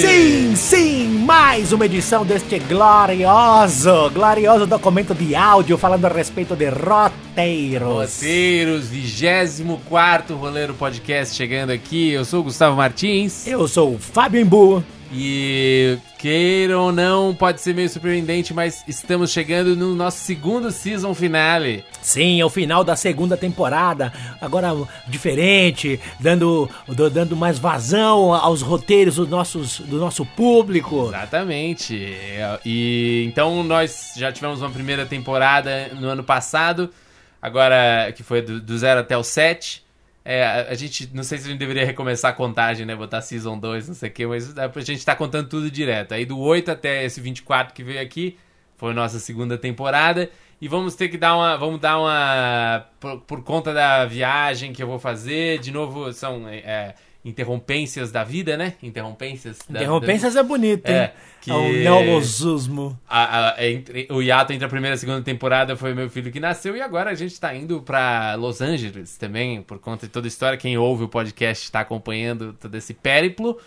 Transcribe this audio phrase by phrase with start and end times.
[0.00, 6.68] Sim, sim, mais uma edição deste glorioso, glorioso documento de áudio falando a respeito de
[6.68, 7.88] roteiros.
[7.88, 12.10] Roteiros, 24 Roleiro Podcast chegando aqui.
[12.10, 13.46] Eu sou o Gustavo Martins.
[13.46, 14.84] Eu sou o Fábio Imbu.
[15.12, 21.14] E queira ou não, pode ser meio surpreendente, mas estamos chegando no nosso segundo season
[21.14, 21.84] finale.
[22.02, 24.12] Sim, é o final da segunda temporada.
[24.40, 24.74] Agora
[25.06, 26.68] diferente, dando,
[27.12, 31.08] dando mais vazão aos roteiros dos nossos, do nosso público.
[31.08, 32.16] Exatamente.
[32.64, 36.90] E então nós já tivemos uma primeira temporada no ano passado,
[37.40, 39.85] agora que foi do, do zero até o 7.
[40.28, 42.96] É, a gente, não sei se a gente deveria recomeçar a contagem, né?
[42.96, 46.14] Botar Season 2, não sei o quê, mas a gente tá contando tudo direto.
[46.14, 48.36] Aí do 8 até esse 24 que veio aqui,
[48.76, 50.28] foi nossa segunda temporada.
[50.60, 51.56] E vamos ter que dar uma.
[51.56, 52.86] Vamos dar uma.
[52.98, 55.60] Por, por conta da viagem que eu vou fazer.
[55.60, 56.48] De novo, são.
[56.48, 58.74] É, interrompências da vida, né?
[58.80, 59.58] Interrompências.
[59.68, 60.40] Da, interrompências da...
[60.40, 60.94] é bonito, hein?
[60.94, 61.50] É, que...
[61.50, 62.98] É o neologismo.
[63.08, 66.30] A, a, entre, o hiato entre a primeira e a segunda temporada foi meu filho
[66.30, 70.12] que nasceu e agora a gente tá indo para Los Angeles também, por conta de
[70.12, 70.56] toda a história.
[70.56, 73.58] Quem ouve o podcast está acompanhando todo esse périplo.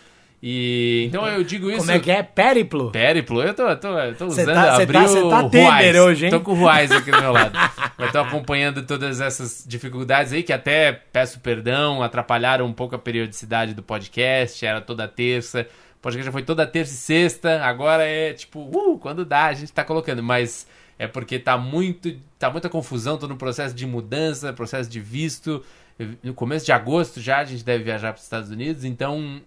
[0.41, 1.79] E então eu digo isso.
[1.79, 2.23] Como é que é?
[2.23, 2.91] Périplo?
[2.91, 3.41] Périplo?
[3.41, 4.53] Eu tô, tô, tô usando.
[4.53, 6.31] Tá, abriu tá, tá Temer hoje, hein?
[6.31, 7.57] Tô com o Ruais aqui do meu lado.
[7.99, 12.99] eu tô acompanhando todas essas dificuldades aí, que até peço perdão, atrapalharam um pouco a
[12.99, 15.67] periodicidade do podcast, era toda terça.
[15.97, 19.53] O podcast já foi toda terça e sexta, agora é tipo, uh, quando dá, a
[19.53, 20.65] gente tá colocando, mas
[20.97, 25.61] é porque tá muito, tá muita confusão, tô no processo de mudança, processo de visto.
[26.23, 29.41] No começo de agosto já a gente deve viajar para os Estados Unidos, então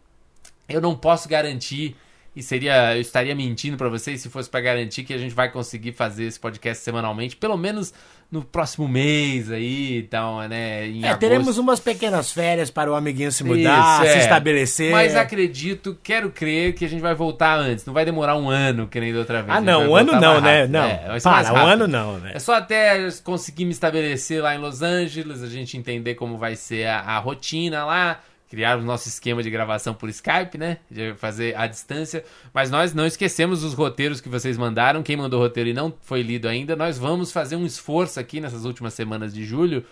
[0.68, 1.96] eu não posso garantir
[2.34, 5.50] e seria eu estaria mentindo para vocês se fosse para garantir que a gente vai
[5.50, 7.92] conseguir fazer esse podcast semanalmente, pelo menos
[8.30, 11.20] no próximo mês aí, então, né, em é, agosto.
[11.20, 14.22] teremos umas pequenas férias para o amiguinho se mudar, Isso, se é.
[14.22, 14.90] estabelecer.
[14.90, 18.88] Mas acredito, quero crer que a gente vai voltar antes, não vai demorar um ano
[18.88, 19.58] que nem da outra vez.
[19.58, 20.66] Ah, não, um ano não, né?
[20.66, 20.84] Não.
[20.84, 22.32] É, para, um ano não, né?
[22.34, 26.56] É só até conseguir me estabelecer lá em Los Angeles, a gente entender como vai
[26.56, 28.20] ser a, a rotina lá
[28.52, 30.76] criar o nosso esquema de gravação por Skype, né?
[30.90, 32.22] De fazer à distância.
[32.52, 35.02] Mas nós não esquecemos os roteiros que vocês mandaram.
[35.02, 38.66] Quem mandou roteiro e não foi lido ainda, nós vamos fazer um esforço aqui nessas
[38.66, 39.82] últimas semanas de julho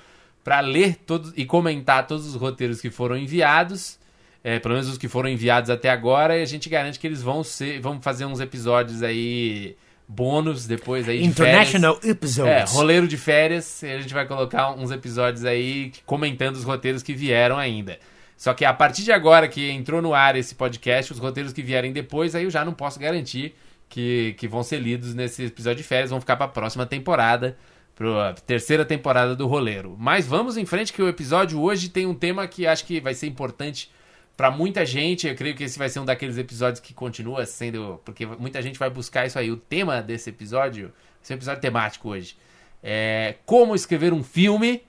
[0.44, 3.98] para ler todos e comentar todos os roteiros que foram enviados.
[4.44, 7.22] É, pelo menos os que foram enviados até agora, e a gente garante que eles
[7.22, 7.80] vão ser.
[7.80, 9.74] Vamos fazer uns episódios aí
[10.06, 12.10] bônus depois aí de International férias.
[12.10, 12.52] Episodes.
[12.52, 13.82] É, roleiro de férias.
[13.82, 17.98] E a gente vai colocar uns episódios aí comentando os roteiros que vieram ainda.
[18.40, 21.60] Só que a partir de agora que entrou no ar esse podcast, os roteiros que
[21.60, 23.54] vierem depois, aí eu já não posso garantir
[23.86, 27.58] que, que vão ser lidos nesse episódio de férias, vão ficar para a próxima temporada,
[27.94, 29.94] para a terceira temporada do Roleiro.
[29.98, 33.12] Mas vamos em frente que o episódio hoje tem um tema que acho que vai
[33.12, 33.92] ser importante
[34.38, 35.28] para muita gente.
[35.28, 38.78] Eu creio que esse vai ser um daqueles episódios que continua sendo, porque muita gente
[38.78, 39.50] vai buscar isso aí.
[39.50, 40.90] O tema desse episódio,
[41.22, 42.38] esse é um episódio temático hoje,
[42.82, 44.82] é como escrever um filme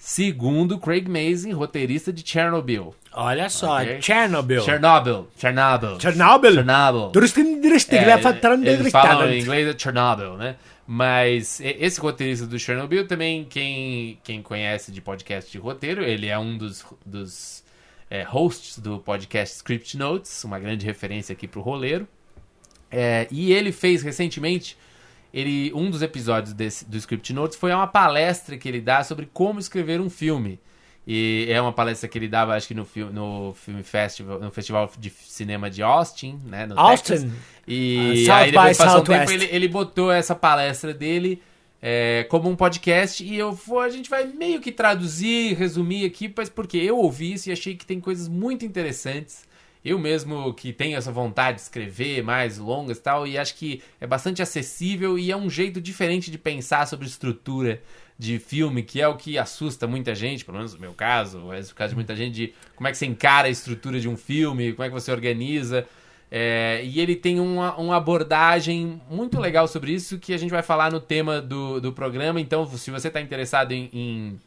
[0.00, 2.94] Segundo Craig Mazin, roteirista de Chernobyl.
[3.12, 4.00] Olha só, okay?
[4.00, 4.62] Chernobyl.
[4.62, 5.28] Chernobyl.
[5.36, 6.00] Chernobyl.
[6.00, 6.52] Chernobyl.
[6.54, 7.12] Chernobyl.
[8.66, 10.56] É, eles falam em inglês é Chernobyl, né?
[10.86, 16.38] Mas esse roteirista do Chernobyl também, quem, quem conhece de podcast de roteiro, ele é
[16.38, 17.62] um dos, dos
[18.08, 22.08] é, hosts do podcast Script Notes, uma grande referência aqui pro roleiro.
[22.90, 24.78] É, e ele fez recentemente
[25.32, 29.28] ele um dos episódios desse, do Script Notes foi uma palestra que ele dá sobre
[29.32, 30.60] como escrever um filme.
[31.06, 34.90] E é uma palestra que ele dava, acho que no, no Film Festival, no Festival
[34.98, 36.66] de Cinema de Austin, né?
[36.66, 37.12] No Austin.
[37.14, 37.32] Texas.
[37.66, 41.42] E uh, aí depois passou um tempo, ele, ele botou essa palestra dele
[41.80, 46.32] é, como um podcast e eu vou, a gente vai meio que traduzir, resumir aqui,
[46.36, 49.48] mas porque eu ouvi isso e achei que tem coisas muito interessantes
[49.84, 53.82] eu mesmo que tenho essa vontade de escrever mais longas e tal, e acho que
[54.00, 57.80] é bastante acessível e é um jeito diferente de pensar sobre estrutura
[58.18, 61.60] de filme, que é o que assusta muita gente, pelo menos no meu caso, é
[61.60, 64.16] o caso de muita gente, de como é que você encara a estrutura de um
[64.16, 65.86] filme, como é que você organiza.
[66.30, 70.62] É, e ele tem uma, uma abordagem muito legal sobre isso que a gente vai
[70.62, 72.40] falar no tema do, do programa.
[72.40, 74.40] Então, se você está interessado em, em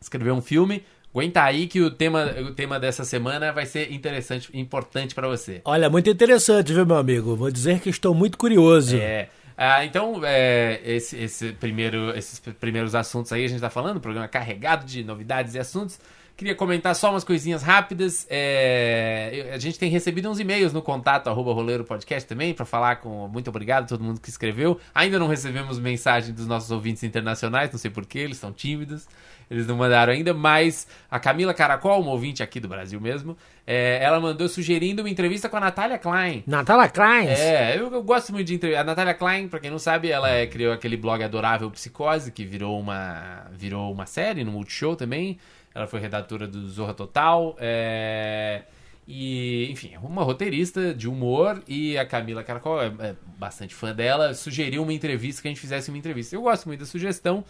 [0.00, 0.82] escrever um filme,
[1.14, 5.62] Aguenta aí que o tema, o tema dessa semana vai ser interessante, importante para você.
[5.64, 7.36] Olha, muito interessante, viu, meu amigo?
[7.36, 8.96] Vou dizer que estou muito curioso.
[8.96, 9.28] É.
[9.56, 14.26] Ah, então, é, esse, esse primeiro, esses primeiros assuntos aí a gente está falando, programa
[14.26, 16.00] carregado de novidades e assuntos.
[16.36, 18.26] Queria comentar só umas coisinhas rápidas.
[18.28, 22.96] É, a gente tem recebido uns e-mails no contato arroba roleiro podcast também para falar
[22.96, 24.80] com muito obrigado a todo mundo que escreveu.
[24.92, 29.06] Ainda não recebemos mensagem dos nossos ouvintes internacionais, não sei porquê, eles estão tímidos.
[29.48, 33.36] Eles não mandaram ainda, mas a Camila Caracol, uma ouvinte aqui do Brasil mesmo,
[33.66, 36.42] É, ela mandou sugerindo uma entrevista com a Natália Klein.
[36.46, 37.28] Natália Klein?
[37.28, 38.82] É, eu, eu, gosto muito de entrevista.
[38.82, 42.44] A Natália Klein, pra quem não sabe, ela é, criou aquele blog adorável Psicose, que
[42.44, 45.38] virou uma, virou uma série no Multishow também.
[45.74, 47.56] Ela foi redatora do Zorra Total.
[47.58, 48.62] É,
[49.06, 51.62] e, enfim, é uma roteirista de humor.
[51.66, 54.34] E a Camila Caracol é, é, bastante fã dela.
[54.34, 56.36] Sugeriu uma entrevista, que a gente fizesse uma entrevista.
[56.36, 57.44] Eu gosto muito da sugestão.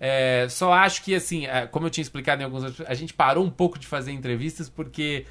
[0.00, 3.14] É, só acho que, assim, é, como eu tinha explicado em alguns outros, a gente
[3.14, 5.24] parou um pouco de fazer entrevistas porque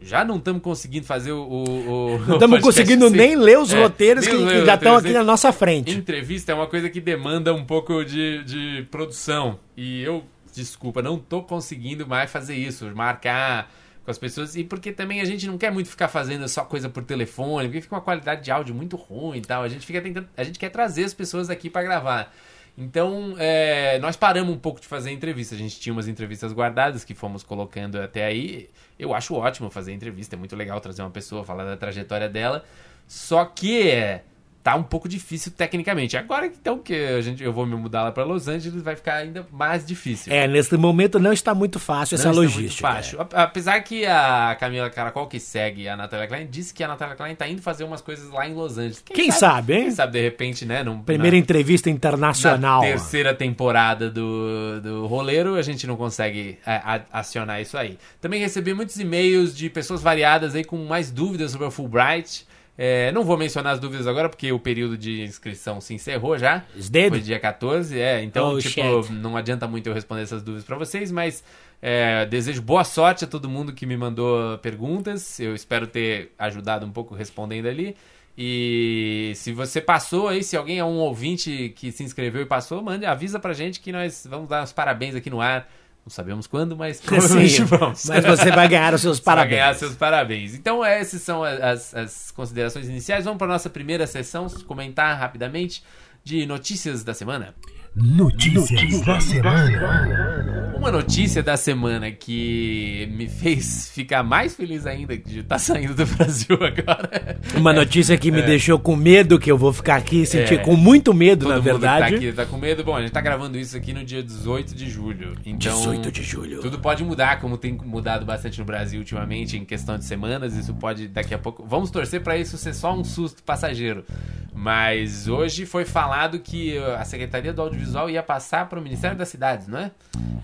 [0.00, 1.44] já não estamos conseguindo fazer o.
[1.44, 3.16] o não estamos conseguindo assim.
[3.16, 5.92] nem ler os é, roteiros que, que já estão aqui na nossa frente.
[5.92, 9.58] Entrevista é uma coisa que demanda um pouco de, de produção.
[9.76, 13.70] E eu, desculpa, não estou conseguindo mais fazer isso, marcar
[14.04, 14.56] com as pessoas.
[14.56, 17.80] E porque também a gente não quer muito ficar fazendo só coisa por telefone, porque
[17.80, 19.62] fica uma qualidade de áudio muito ruim e tal.
[19.62, 20.28] A gente fica tentando.
[20.36, 22.32] A gente quer trazer as pessoas aqui para gravar.
[22.76, 25.54] Então, é, nós paramos um pouco de fazer entrevista.
[25.54, 28.70] A gente tinha umas entrevistas guardadas que fomos colocando até aí.
[28.98, 32.64] Eu acho ótimo fazer entrevista, é muito legal trazer uma pessoa, falar da trajetória dela.
[33.06, 34.24] Só que é,
[34.62, 36.16] tá um pouco difícil tecnicamente.
[36.16, 39.16] Agora então que a gente, eu vou me mudar lá para Los Angeles, vai ficar
[39.16, 40.32] ainda mais difícil.
[40.32, 42.66] É, nesse momento não está muito fácil essa não logística.
[42.66, 43.20] Está muito fácil.
[43.20, 43.42] É.
[43.42, 47.32] Apesar que a Camila Caracol, que segue a Natália Klein, disse que a Natália Klein
[47.32, 49.02] está indo fazer umas coisas lá em Los Angeles.
[49.04, 49.82] Quem, Quem sabe, sabe, hein?
[49.84, 50.82] Quem sabe, de repente, né?
[50.82, 52.82] Num, Primeira na, entrevista internacional.
[52.82, 57.98] Na terceira temporada do, do Roleiro, a gente não consegue é, acionar isso aí.
[58.20, 62.46] Também recebi muitos e-mails de pessoas variadas aí com mais dúvidas sobre a Fulbright.
[62.76, 66.64] É, não vou mencionar as dúvidas agora, porque o período de inscrição se encerrou já.
[67.10, 68.22] Foi dia 14, é.
[68.22, 69.12] Então, oh, tipo, shit.
[69.12, 71.44] não adianta muito eu responder essas dúvidas para vocês, mas
[71.82, 75.38] é, desejo boa sorte a todo mundo que me mandou perguntas.
[75.38, 77.94] Eu espero ter ajudado um pouco respondendo ali.
[78.36, 82.80] E se você passou aí, se alguém é um ouvinte que se inscreveu e passou,
[82.80, 85.68] mande, avisa pra gente que nós vamos dar os parabéns aqui no ar
[86.04, 88.04] não sabemos quando, mas provavelmente vamos.
[88.06, 89.50] Mas você vai ganhar os seus parabéns.
[89.50, 90.54] Vai ganhar seus parabéns.
[90.54, 93.24] Então, essas são as, as considerações iniciais.
[93.24, 95.82] Vamos para a nossa primeira sessão, comentar rapidamente
[96.24, 97.54] de notícias da semana.
[97.94, 100.51] Notícias, notícias da semana.
[100.82, 105.94] Uma notícia da semana que me fez ficar mais feliz ainda de estar tá saindo
[105.94, 107.38] do Brasil agora.
[107.54, 108.42] Uma notícia que me é.
[108.42, 110.58] deixou com medo, que eu vou ficar aqui sentir é.
[110.58, 112.10] com muito medo, Todo na verdade.
[112.10, 112.82] Tá, aqui, tá com medo.
[112.82, 115.36] Bom, a gente tá gravando isso aqui no dia 18 de julho.
[115.46, 116.60] Então, 18 de julho.
[116.60, 120.56] Tudo pode mudar, como tem mudado bastante no Brasil ultimamente, em questão de semanas.
[120.56, 121.64] Isso pode daqui a pouco.
[121.64, 124.04] Vamos torcer para isso ser só um susto passageiro.
[124.52, 129.28] Mas hoje foi falado que a Secretaria do Audiovisual ia passar para o Ministério das
[129.28, 129.92] Cidades, não é?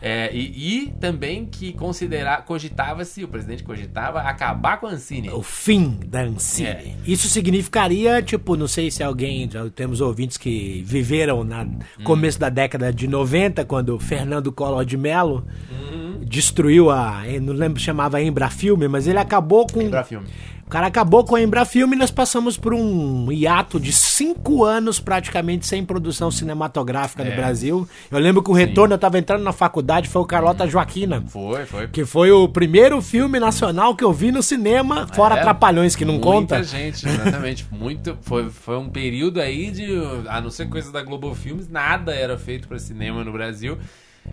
[0.00, 5.30] é e, e, também que considerar, cogitava-se, o presidente cogitava, acabar com a Ancine.
[5.30, 6.68] O fim da Ancine.
[6.68, 6.94] É.
[7.06, 11.78] Isso significaria, tipo, não sei se alguém, já temos ouvintes que viveram no hum.
[12.04, 16.20] começo da década de 90, quando Fernando Collor de Mello uhum.
[16.24, 19.80] destruiu a, não lembro, chamava Embrafilme, mas ele acabou com...
[19.80, 20.26] Embrafilme
[20.68, 25.00] o cara acabou com a Embrafilme e nós passamos por um hiato de cinco anos
[25.00, 27.30] praticamente sem produção cinematográfica é.
[27.30, 27.88] no Brasil.
[28.10, 28.92] Eu lembro que o retorno, Sim.
[28.92, 30.68] eu estava entrando na faculdade, foi o Carlota hum.
[30.68, 31.24] Joaquina.
[31.26, 31.88] Foi, foi.
[31.88, 36.04] Que foi o primeiro filme nacional que eu vi no cinema, fora é, Trapalhões, que
[36.04, 36.56] não muita conta.
[36.56, 37.66] Muita gente, exatamente.
[37.72, 39.86] Muito, foi, foi um período aí de,
[40.28, 43.78] a não ser coisa da Globo Filmes, nada era feito para cinema no Brasil.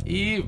[0.06, 0.44] E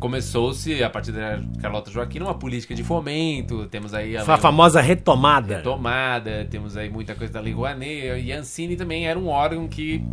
[0.00, 3.66] começou-se, a partir da Carlota Joaquim, uma política de fomento.
[3.66, 5.58] Temos aí a, a famosa retomada.
[5.58, 8.20] Retomada, temos aí muita coisa da Lei Rouanet.
[8.24, 10.04] E a Ancine também era um órgão que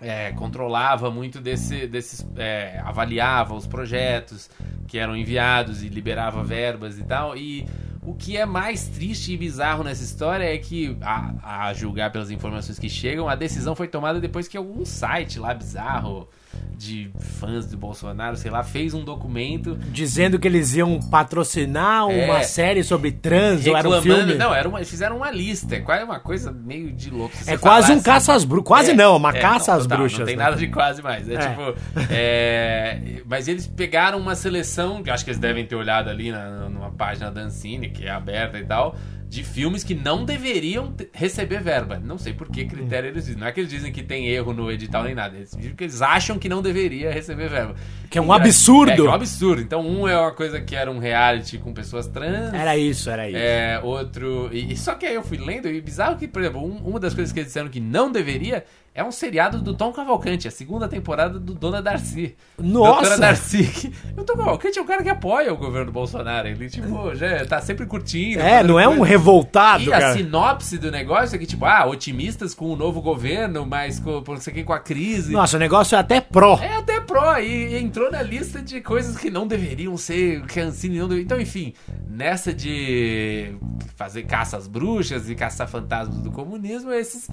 [0.00, 2.26] é, controlava muito desse, desses.
[2.36, 4.48] É, avaliava os projetos
[4.86, 7.36] que eram enviados e liberava verbas e tal.
[7.36, 7.66] E
[8.02, 12.30] o que é mais triste e bizarro nessa história é que, a, a julgar pelas
[12.30, 16.28] informações que chegam, a decisão foi tomada depois que algum site lá bizarro
[16.76, 22.38] de fãs do Bolsonaro, sei lá, fez um documento dizendo que eles iam patrocinar uma
[22.38, 24.34] é, série sobre trans ou era um filme.
[24.34, 27.34] Não, era uma, fizeram uma lista, é quase uma coisa meio de louco.
[27.46, 29.84] É quase um assim, caça às bruxas, quase é, não, uma é, caça não, às
[29.84, 30.18] total, bruxas.
[30.20, 30.44] Não tem né?
[30.44, 31.38] nada de quase mais, é, é.
[31.38, 31.74] tipo,
[32.10, 36.68] é, mas eles pegaram uma seleção, que acho que eles devem ter olhado ali na,
[36.68, 38.96] numa página da Ancine, que é aberta e tal
[39.28, 41.98] de filmes que não deveriam receber verba.
[42.02, 43.38] Não sei por que critério eles dizem.
[43.38, 45.36] Não é que eles dizem que tem erro no edital nem nada.
[45.36, 47.74] Eles dizem que eles acham que não deveria receber verba.
[48.08, 48.92] Que é um absurdo.
[48.92, 49.60] É, que é um absurdo.
[49.60, 52.54] Então, um é uma coisa que era um reality com pessoas trans.
[52.54, 53.38] Era isso, era isso.
[53.38, 54.48] É, outro.
[54.50, 57.12] E, só que aí eu fui lendo, e bizarro que, por exemplo, um, uma das
[57.12, 58.64] coisas que eles disseram que não deveria
[58.98, 62.34] é um seriado do Tom Cavalcante, a segunda temporada do Dona Darcy.
[62.58, 63.10] Nossa!
[63.10, 63.92] Dona Darcy.
[64.18, 66.48] o Tom Cavalcante é um cara que apoia o governo Bolsonaro.
[66.48, 68.40] Ele, tipo, já tá sempre curtindo.
[68.40, 69.00] É, não é coisa.
[69.00, 70.10] um revoltado, e cara.
[70.10, 74.20] a sinopse do negócio é que, tipo, ah, otimistas com o novo governo, mas com,
[74.26, 75.32] não sei o que, com a crise.
[75.32, 76.58] Nossa, o negócio é até pró.
[76.60, 80.58] É até pró e, e, entrou na lista de coisas que não deveriam ser, que
[80.58, 81.24] a Ancine não deveria.
[81.24, 81.72] Então, enfim,
[82.10, 83.54] nessa de
[83.94, 87.28] fazer caça às bruxas e caçar fantasmas do comunismo, esses.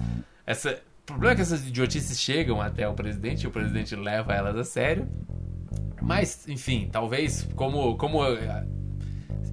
[0.46, 4.34] Essa, o problema é que essas idiotices chegam até o presidente e o presidente leva
[4.34, 5.08] elas a sério.
[6.02, 8.18] Mas, enfim, talvez como, como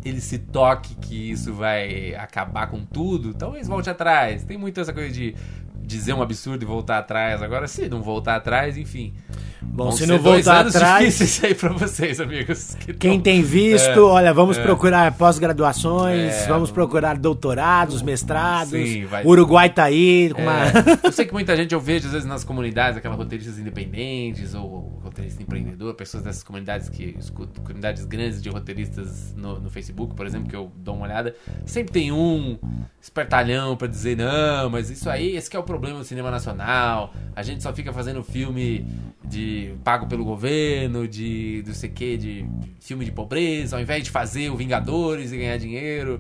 [0.03, 4.43] ele se toque que isso vai acabar com tudo, talvez volte atrás.
[4.43, 5.35] Tem muito essa coisa de
[5.85, 7.41] dizer um absurdo e voltar atrás.
[7.41, 9.13] Agora, se não voltar atrás, enfim.
[9.61, 11.05] Bom, se não voltar atrás.
[11.05, 12.75] difíceis aí pra vocês, amigos.
[12.75, 13.21] Que Quem tão...
[13.21, 14.63] tem visto, é, olha, vamos é.
[14.63, 18.71] procurar pós-graduações, é, vamos procurar doutorados, mestrados.
[18.71, 19.23] Sim, vai...
[19.23, 20.31] O Uruguai tá aí.
[20.33, 20.67] Com uma...
[20.67, 20.73] É.
[21.03, 24.99] Eu sei que muita gente eu vejo, às vezes, nas comunidades, aquelas roteiristas independentes ou
[25.03, 30.25] roteirista empreendedor, pessoas dessas comunidades que escutam, comunidades grandes de roteiristas no, no Facebook, por
[30.25, 31.35] exemplo, que eu dou uma olhada.
[31.65, 32.57] Sempre tem um
[33.01, 37.11] espertalhão para dizer, não, mas isso aí, esse é o problema do cinema nacional.
[37.35, 38.85] A gente só fica fazendo filme
[39.23, 42.45] de pago pelo governo, de não sei o que, de
[42.79, 46.19] filme de pobreza, ao invés de fazer o Vingadores e ganhar dinheiro.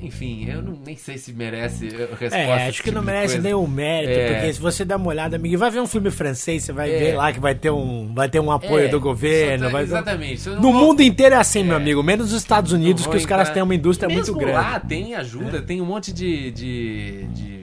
[0.00, 2.36] Enfim, eu não, nem sei se merece resposta.
[2.36, 4.32] É, acho que não merece nenhum mérito, é.
[4.34, 6.98] porque se você dá uma olhada, amigo, vai ver um filme francês, você vai é.
[6.98, 8.88] ver lá que vai ter um, vai ter um apoio é.
[8.88, 9.70] do governo.
[9.70, 10.48] Tá, exatamente.
[10.50, 10.72] No vou...
[10.74, 11.76] mundo inteiro é assim, meu é.
[11.76, 14.52] amigo, menos nos Estados Unidos, que os caras têm uma indústria muito grande.
[14.52, 17.53] lá tem ajuda, tem um monte de, de, de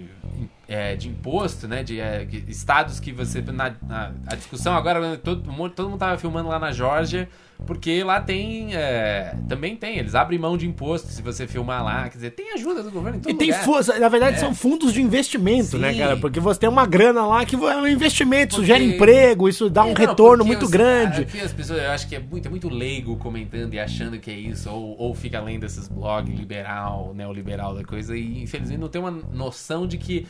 [0.72, 1.84] é, de imposto, né?
[1.84, 3.42] De é, estados que você.
[3.42, 7.28] Na, na, a discussão agora, todo, todo mundo tava filmando lá na Georgia,
[7.66, 8.76] porque lá tem.
[8.76, 12.04] É, também tem, eles abrem mão de imposto se você filmar lá.
[12.10, 14.40] Quer dizer, tem ajuda do governo em todo E tem força, na verdade, é.
[14.40, 16.00] são fundos de investimento, né, Sim.
[16.00, 16.18] né, cara?
[16.18, 18.64] Porque você tem uma grana lá que é um investimento, porque...
[18.64, 21.22] isso gera emprego, isso dá um não, retorno muito os, grande.
[21.22, 24.32] Aqui as pessoas, eu acho que é muito, é muito leigo comentando e achando que
[24.32, 28.90] é isso, ou, ou fica lendo esses blogs liberal, neoliberal da coisa, e infelizmente não
[28.90, 30.26] tem uma noção de que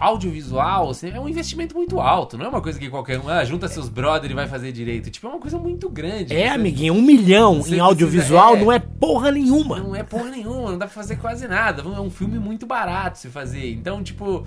[0.00, 2.38] audiovisual assim, é um investimento muito alto.
[2.38, 5.10] Não é uma coisa que qualquer um ah, junta seus brothers e vai fazer direito.
[5.10, 6.34] Tipo, é uma coisa muito grande.
[6.34, 9.78] É, você, amiguinho, um milhão em audiovisual precisa, é, não é porra nenhuma.
[9.78, 11.82] Não é porra nenhuma, não dá pra fazer quase nada.
[11.82, 13.70] É um filme muito barato se fazer.
[13.72, 14.46] Então, tipo,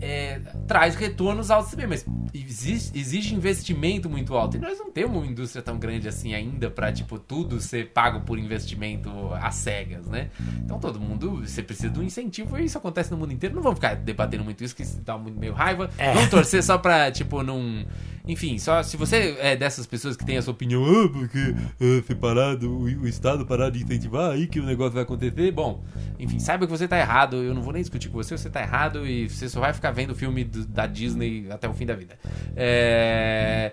[0.00, 4.56] é, traz retornos altos também, mas existe, exige investimento muito alto.
[4.56, 8.20] E nós não temos uma indústria tão grande assim ainda pra, tipo, tudo ser pago
[8.20, 10.30] por investimento às cegas, né?
[10.62, 13.54] Então todo mundo, você precisa de um incentivo e isso acontece no mundo inteiro.
[13.54, 15.90] Não vamos ficar debatendo muito isso, que dá muito meio raiva.
[15.98, 16.12] É.
[16.14, 17.84] Vamos torcer só pra, tipo, não.
[18.26, 22.70] Enfim, só se você é dessas pessoas que tem essa opinião, ah, porque é, separado,
[22.70, 25.50] o, o Estado parar de incentivar, aí que o negócio vai acontecer.
[25.50, 25.84] Bom,
[26.18, 27.36] enfim, saiba que você tá errado.
[27.36, 29.90] Eu não vou nem discutir com você, você tá errado e você só vai ficar
[29.90, 32.18] vendo o filme do, da Disney até o fim da vida.
[32.56, 33.72] É.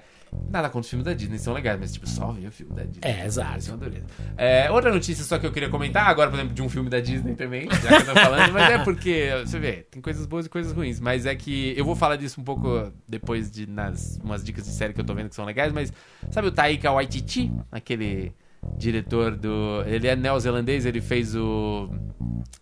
[0.49, 2.83] Nada contra os filmes da Disney, são legais, mas tipo, só ver o filme da
[2.83, 3.01] Disney.
[3.03, 3.79] É, exato.
[4.37, 6.99] É, outra notícia só que eu queria comentar, agora, por exemplo, de um filme da
[6.99, 10.45] Disney também, já que eu tô falando, mas é porque, você vê, tem coisas boas
[10.45, 14.19] e coisas ruins, mas é que eu vou falar disso um pouco depois de nas
[14.23, 15.91] umas dicas de série que eu tô vendo que são legais, mas
[16.29, 18.33] sabe o Taika Waititi, aquele
[18.77, 19.83] diretor do.
[19.85, 21.89] Ele é neozelandês, ele fez o.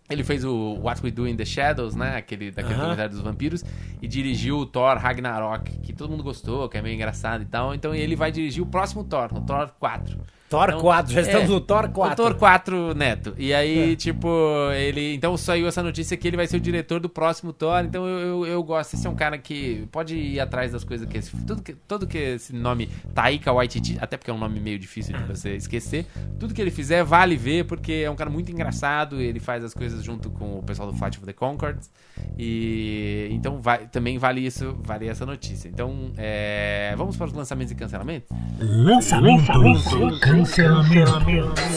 [0.09, 2.17] Ele fez o What We Do in the Shadows, né?
[2.17, 3.63] Aquele daquele dos vampiros.
[4.01, 7.73] E dirigiu o Thor Ragnarok, que todo mundo gostou, que é meio engraçado e tal.
[7.75, 10.19] Então ele vai dirigir o próximo Thor, o Thor 4.
[10.49, 12.13] Thor então, 4, já estamos é, no Thor 4.
[12.13, 13.35] O Thor 4 Neto.
[13.37, 13.95] E aí, é.
[13.95, 14.27] tipo,
[14.73, 15.13] ele.
[15.13, 17.85] Então saiu essa notícia que ele vai ser o diretor do próximo Thor.
[17.85, 18.95] Então eu, eu, eu, gosto.
[18.95, 21.19] Esse é um cara que pode ir atrás das coisas que.
[21.19, 24.79] Esse, tudo, que tudo que esse nome Taika Waititi, até porque é um nome meio
[24.79, 26.07] difícil de você esquecer.
[26.39, 29.21] Tudo que ele fizer vale ver, porque é um cara muito engraçado.
[29.21, 31.91] Ele faz as coisas junto com o pessoal do Fight of the Concords.
[32.37, 35.69] E então vai, também vale isso, vale essa notícia.
[35.69, 38.29] Então, é, vamos para os lançamentos e cancelamentos?
[38.59, 40.38] Lançamentos e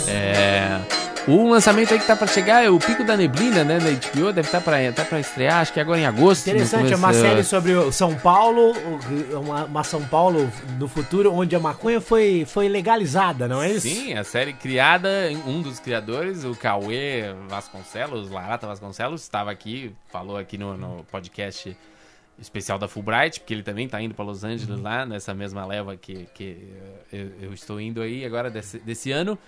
[0.09, 0.81] É,
[1.29, 4.33] o lançamento aí que tá para chegar é o Pico da Neblina, né, da HBO,
[4.33, 6.49] deve estar tá para tá para estrear, acho que agora em agosto.
[6.49, 8.73] Interessante, é uma série sobre o São Paulo,
[9.33, 13.89] uma, uma, São Paulo do futuro, onde a maconha foi, foi legalizada, não é isso?
[13.89, 15.09] Sim, a série criada,
[15.47, 21.77] um dos criadores, o Cauê Vasconcelos, Larata Vasconcelos, estava aqui, falou aqui no, no podcast
[22.39, 24.83] especial da Fulbright, porque ele também está indo para Los Angeles uhum.
[24.83, 26.59] lá, nessa mesma leva que, que
[27.13, 29.39] eu, eu, estou indo aí agora desse, desse ano.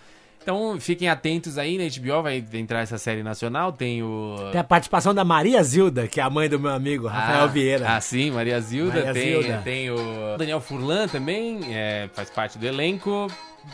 [0.42, 4.36] Então fiquem atentos aí, na HBO vai entrar essa série nacional, tem o...
[4.52, 7.46] Tem a participação da Maria Zilda, que é a mãe do meu amigo, Rafael ah,
[7.46, 7.96] Vieira.
[7.96, 9.06] Ah, sim, Maria Zilda.
[9.06, 9.62] Maria tem, Zilda.
[9.64, 13.28] tem o Daniel Furlan também, é, faz parte do elenco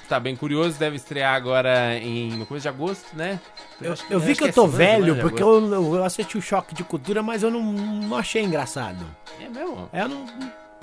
[0.08, 3.40] tá bem curioso, deve estrear agora em, no começo de agosto, né?
[3.80, 6.74] Eu, eu, eu vi que, eu tô é velho, porque eu, eu, assisti o Choque
[6.74, 9.04] de Cultura, mas eu não, não achei engraçado.
[9.40, 9.88] É mesmo?
[9.92, 10.26] É, eu não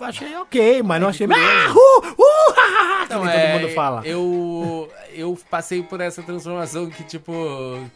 [0.01, 1.27] achei ok, mas não achei.
[1.27, 4.01] Ah, uh, uh, então, todo é, mundo fala.
[4.05, 7.33] Eu, eu passei por essa transformação que, tipo,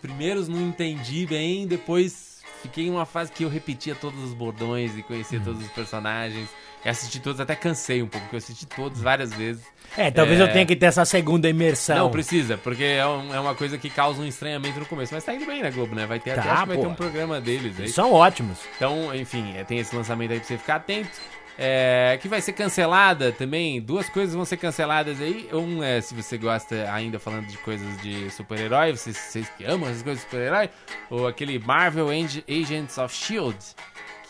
[0.01, 4.97] primeiros não entendi bem, depois fiquei em uma fase que eu repetia todos os bordões
[4.97, 5.43] e conhecia hum.
[5.43, 6.49] todos os personagens.
[6.83, 9.63] Eu assisti todos, até cansei um pouco, porque eu assisti todos várias vezes.
[9.97, 10.43] É, talvez é...
[10.43, 11.97] eu tenha que ter essa segunda imersão.
[11.97, 15.13] Não, precisa, porque é, um, é, uma coisa que causa um estranhamento no começo.
[15.13, 16.05] Mas tá indo bem na Globo, né?
[16.05, 17.87] Vai ter tá, até, acho que vai ter um programa deles aí.
[17.87, 18.59] São ótimos.
[18.75, 21.19] Então, enfim, é, tem esse lançamento aí pra você ficar atento.
[21.57, 23.79] É, que vai ser cancelada também.
[23.79, 25.47] Duas coisas vão ser canceladas aí.
[25.53, 29.89] Um é se você gosta ainda falando de coisas de super-herói, vocês, vocês que amam
[29.89, 30.69] essas coisas de super-herói,
[31.09, 33.57] ou aquele Marvel Agents of Shield,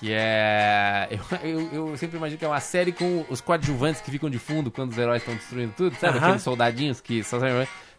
[0.02, 1.08] que é.
[1.44, 4.40] Eu, eu, eu, sempre imagino que é uma série com os coadjuvantes que ficam de
[4.40, 6.18] fundo quando os heróis estão destruindo tudo, sabe?
[6.18, 6.24] Uh -huh.
[6.26, 7.38] Aqueles soldadinhos que só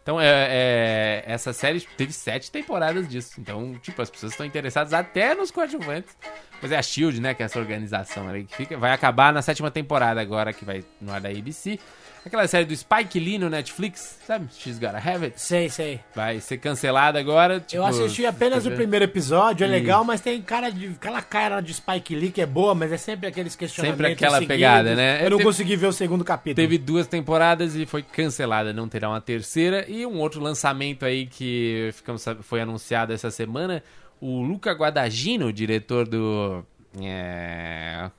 [0.02, 3.40] Então, é, é, essa série teve sete temporadas disso.
[3.40, 6.16] Então, tipo, as pessoas estão interessadas até nos coadjuvantes.
[6.60, 7.34] Mas é a Shield, né?
[7.34, 8.76] Que é essa organização ali que fica.
[8.76, 11.78] Vai acabar na sétima temporada agora, que vai no ar da ABC.
[12.24, 14.46] Aquela série do Spike Lee no Netflix, sabe?
[14.52, 15.40] She's Gotta Have It.
[15.40, 16.00] Sei, sei.
[16.14, 17.58] Vai ser cancelada agora.
[17.58, 21.60] Tipo, eu assisti apenas o primeiro episódio, é legal, mas tem cara de, aquela cara
[21.60, 24.56] de Spike Lee que é boa, mas é sempre aqueles questionamentos Sempre aquela seguidos.
[24.56, 25.18] pegada, né?
[25.26, 26.54] Eu não teve, consegui ver o segundo capítulo.
[26.54, 29.84] Teve duas temporadas e foi cancelada, não terá uma terceira.
[29.88, 33.82] E um outro lançamento aí que ficamos, foi anunciado essa semana,
[34.20, 36.64] o Luca Guadagnino, diretor do...
[37.00, 38.10] É...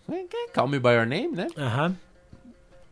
[0.53, 1.47] Call Me By Your Name, né?
[1.57, 1.95] Aham.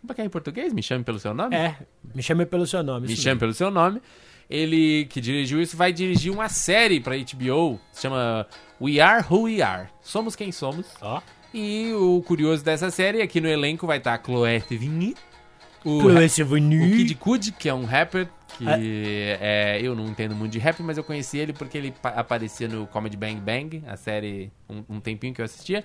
[0.01, 0.74] Como é que é em português?
[0.74, 1.55] Me chame pelo seu nome?
[1.55, 1.75] É,
[2.13, 3.08] me chame pelo seu nome.
[3.08, 4.01] Me chame pelo seu nome.
[4.50, 8.46] Ele que dirigiu isso vai dirigir uma série pra HBO, se chama
[8.81, 9.88] We Are Who We Are.
[10.01, 10.88] Somos quem somos.
[11.01, 11.22] Ó.
[11.53, 15.15] E o curioso dessa série, aqui no elenco vai estar a Chloé Sevigny,
[15.86, 16.77] o, Chloé Sevigny.
[16.77, 18.27] o Kid Kud, que é um rapper
[18.58, 19.77] que é.
[19.77, 22.86] É, eu não entendo muito de rap, mas eu conheci ele porque ele aparecia no
[22.88, 25.84] Comedy Bang Bang, a série um, um tempinho que eu assistia.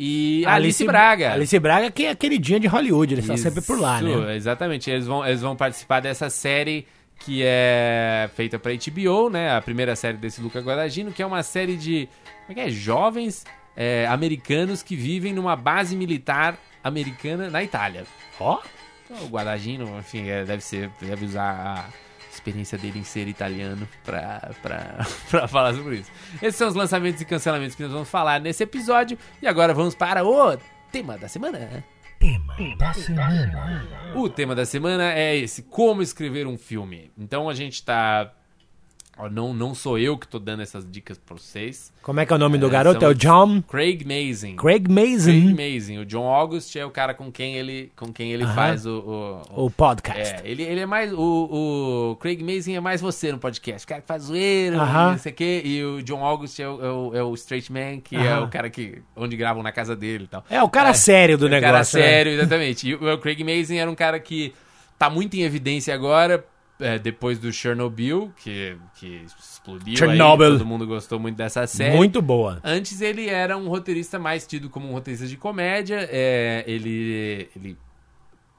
[0.00, 1.32] E Alice, Alice Braga.
[1.32, 4.36] Alice Braga, que é a queridinha de Hollywood, eles estão sempre por lá, né?
[4.36, 6.86] Exatamente, eles vão, eles vão participar dessa série
[7.18, 9.56] que é feita para HBO, né?
[9.56, 12.08] A primeira série desse Luca Guadagnino, que é uma série de
[12.46, 12.70] como é que é?
[12.70, 13.44] jovens
[13.76, 18.04] é, americanos que vivem numa base militar americana na Itália.
[18.38, 18.54] Ó!
[18.54, 18.68] Oh?
[19.10, 22.07] Então, o Guadagnino, enfim, é, deve ser, deve usar a
[22.38, 26.10] experiência dele em ser italiano pra, pra, pra falar sobre isso.
[26.42, 29.18] Esses são os lançamentos e cancelamentos que nós vamos falar nesse episódio.
[29.42, 30.56] E agora vamos para o
[30.90, 31.84] tema da semana.
[32.18, 33.84] Tema da semana.
[34.14, 37.12] O tema da semana é esse: como escrever um filme.
[37.16, 38.32] Então a gente tá
[39.30, 41.92] não, não sou eu que tô dando essas dicas pra vocês.
[42.02, 43.04] Como é que é o nome é, do garoto?
[43.04, 43.60] É o John?
[43.62, 44.54] Craig Mazin.
[44.54, 45.54] Craig Mazin.
[45.54, 45.98] Craig Mazin.
[45.98, 48.54] O John August é o cara com quem ele, com quem ele uh -huh.
[48.54, 49.70] faz o, o, o...
[49.70, 50.36] podcast.
[50.36, 51.12] É, ele, ele é mais...
[51.12, 53.84] O, o Craig Mazin é mais você no podcast.
[53.84, 55.10] O cara que faz zoeira, uh -huh.
[55.10, 55.62] não sei o quê.
[55.64, 58.26] E o John August é o, é o, é o straight man, que uh -huh.
[58.26, 59.02] é o cara que...
[59.16, 60.44] Onde gravam na casa dele e tal.
[60.48, 61.68] É, o cara é, sério do negócio.
[61.68, 61.84] O cara né?
[61.84, 62.88] sério, exatamente.
[62.88, 64.54] E o, o Craig Mazin era um cara que
[64.98, 66.44] tá muito em evidência agora
[66.80, 70.46] é, depois do Chernobyl, que, que explodiu Chernobyl.
[70.46, 71.96] Aí, todo mundo gostou muito dessa série.
[71.96, 72.60] Muito boa.
[72.62, 76.08] Antes ele era um roteirista mais tido como um roteirista de comédia.
[76.10, 77.76] É, ele, ele...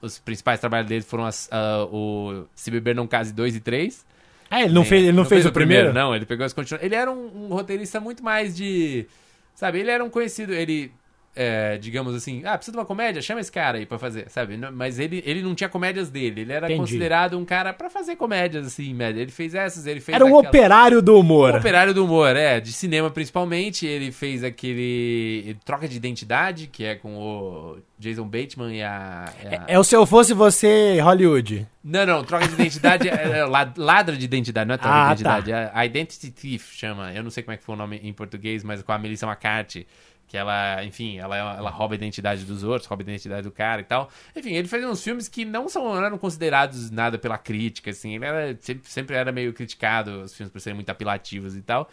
[0.02, 4.06] Os principais trabalhos dele foram as, uh, o Se Beber Não Case 2 e 3.
[4.50, 5.88] Ah, ele não, fez, ele não, não fez, fez, o primeiro?
[5.88, 6.08] primeiro?
[6.08, 6.86] Não, ele pegou as continuações.
[6.86, 9.06] Ele era um, um roteirista muito mais de...
[9.54, 10.54] Sabe, ele era um conhecido...
[10.54, 10.92] Ele
[11.36, 13.22] é, digamos assim, ah, precisa de uma comédia?
[13.22, 14.58] Chama esse cara aí pra fazer, sabe?
[14.58, 16.80] Mas ele, ele não tinha comédias dele, ele era Entendi.
[16.82, 19.22] considerado um cara pra fazer comédias, assim, média.
[19.22, 20.16] Ele fez essas, ele fez.
[20.16, 20.50] Era um aquela...
[20.50, 21.54] operário do humor.
[21.54, 23.86] Um operário do humor, é, de cinema principalmente.
[23.86, 25.56] Ele fez aquele.
[25.64, 29.26] Troca de Identidade, que é com o Jason Bateman e a.
[29.44, 29.52] E a...
[29.52, 31.68] É, é, o Se Eu Fosse Você Hollywood.
[31.84, 35.24] Não, não, troca de identidade é, é ladra de identidade, não é troca ah, de
[35.24, 35.40] tá.
[35.40, 35.72] identidade.
[35.72, 35.82] Tá.
[35.82, 37.14] É Identity Thief chama.
[37.14, 39.26] Eu não sei como é que foi o nome em português, mas com a Melissa
[39.26, 39.88] McCarthy
[40.30, 43.82] que ela, enfim, ela, ela rouba a identidade dos outros, rouba a identidade do cara
[43.82, 44.10] e tal.
[44.36, 48.16] Enfim, ele fazia uns filmes que não são não eram considerados nada pela crítica, assim,
[48.16, 51.90] ele era, sempre, sempre era meio criticado, os filmes por serem muito apelativos e tal.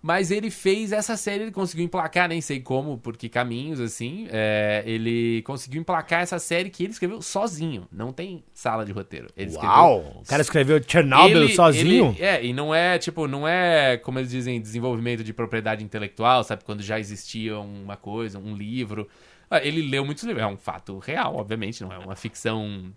[0.00, 4.28] Mas ele fez essa série, ele conseguiu emplacar, nem sei como, por que caminhos, assim.
[4.30, 7.88] É, ele conseguiu emplacar essa série que ele escreveu sozinho.
[7.90, 9.26] Não tem sala de roteiro.
[9.36, 9.98] Ele Uau!
[9.98, 10.20] Escreveu...
[10.22, 12.14] O cara escreveu Chernobyl ele, sozinho?
[12.16, 16.44] Ele, é, e não é, tipo, não é, como eles dizem, desenvolvimento de propriedade intelectual,
[16.44, 16.62] sabe?
[16.64, 19.08] Quando já existia uma coisa, um livro.
[19.50, 20.44] Ah, ele leu muitos livros.
[20.44, 22.92] É um fato real, obviamente, não é uma ficção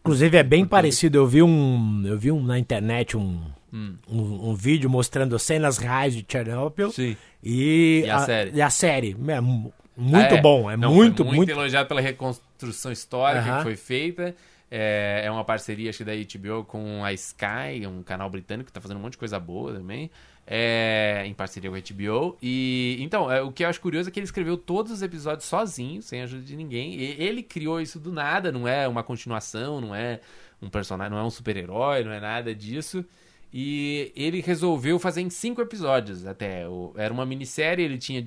[0.00, 1.18] Inclusive é bem parecido.
[1.18, 3.40] Eu vi um, eu vi um na internet um,
[3.72, 3.94] hum.
[4.08, 6.90] um, um, vídeo mostrando cenas reais de Chernobyl.
[6.90, 7.16] Sim.
[7.42, 8.50] E, e a, a, série.
[8.54, 9.16] E a série.
[9.28, 10.40] É, muito ah, é.
[10.40, 10.70] bom.
[10.70, 13.56] É Não, muito, muito, muito elogiado pela reconstrução histórica uh -huh.
[13.58, 14.34] que foi feita.
[14.70, 18.80] É, é uma parceria acho, da HBO com a Sky, um canal britânico que está
[18.80, 20.10] fazendo um monte de coisa boa também
[20.50, 22.38] é, em parceria com a HBO.
[22.40, 25.44] E então, é, o que eu acho curioso é que ele escreveu todos os episódios
[25.44, 26.94] sozinho, sem ajuda de ninguém.
[26.94, 30.20] E, ele criou isso do nada, não é uma continuação, não é
[30.62, 33.04] um personagem, não é um super-herói, não é nada disso.
[33.52, 36.64] E ele resolveu fazer em cinco episódios até.
[36.96, 38.24] Era uma minissérie, ele tinha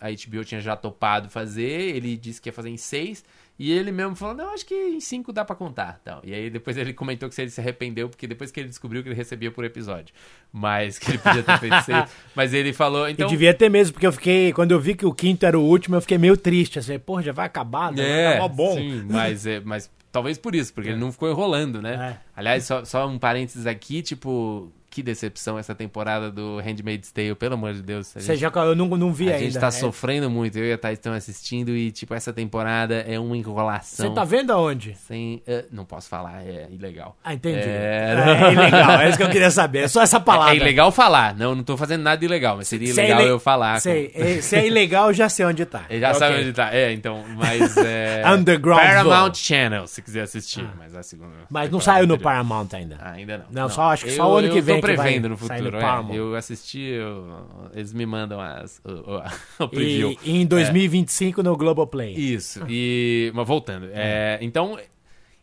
[0.00, 3.24] a HBO tinha já topado fazer, ele disse que ia fazer em seis.
[3.58, 5.98] E ele mesmo falou, não, acho que em cinco dá para contar.
[6.00, 9.02] Então, e aí depois ele comentou que ele se arrependeu, porque depois que ele descobriu
[9.02, 10.14] que ele recebia por episódio.
[10.52, 12.04] Mas que ele podia ter feito seis.
[12.36, 13.08] Mas ele falou.
[13.08, 13.26] Então...
[13.26, 14.52] E devia ter mesmo, porque eu fiquei.
[14.52, 16.78] Quando eu vi que o quinto era o último, eu fiquei meio triste.
[16.78, 18.08] Assim, pô, já vai acabar, né?
[18.08, 18.74] É, vai acabar bom.
[18.76, 20.92] Sim, mas, é, mas talvez por isso, porque é.
[20.92, 22.16] ele não ficou enrolando, né?
[22.16, 22.28] É.
[22.36, 27.54] Aliás, só, só um parênteses aqui, tipo, que decepção essa temporada do Handmaid's Tale, pelo
[27.54, 28.08] amor de Deus.
[28.08, 29.44] Você já, eu não, não vi a ainda.
[29.44, 29.70] A gente tá é.
[29.70, 34.06] sofrendo muito, eu e a Thais estão assistindo e, tipo, essa temporada é uma enrolação.
[34.06, 34.96] Você tá vendo aonde?
[35.06, 37.16] Sem, uh, não posso falar, é ilegal.
[37.22, 37.60] Ah, entendi.
[37.60, 38.16] É...
[38.48, 40.54] é ilegal, é isso que eu queria saber, é só essa palavra.
[40.54, 43.80] É, é ilegal falar, não, não tô fazendo nada ilegal, mas seria ilegal eu falar.
[43.80, 44.42] Sei, com...
[44.42, 45.84] se é ilegal, eu já sei onde tá.
[45.90, 46.18] Eu já okay.
[46.18, 47.76] sabe onde tá, é, então, mas...
[47.76, 48.22] É...
[48.26, 50.74] Underground Paramount Channel, se quiser assistir, ah.
[50.76, 51.32] mas a segunda...
[51.48, 52.98] Mas não saiu no Paramount ainda?
[53.00, 53.44] Ah, ainda não.
[53.50, 53.68] Não, não.
[53.68, 55.76] só acho que só o ano que vem Eu prevendo no futuro.
[55.76, 60.16] É, eu assisti, eu, eles me mandam as, o, o preview.
[60.22, 61.44] E, e em 2025 é.
[61.44, 62.14] no Globoplay.
[62.14, 62.64] Isso.
[62.68, 63.88] E, mas voltando.
[63.92, 64.78] É, então,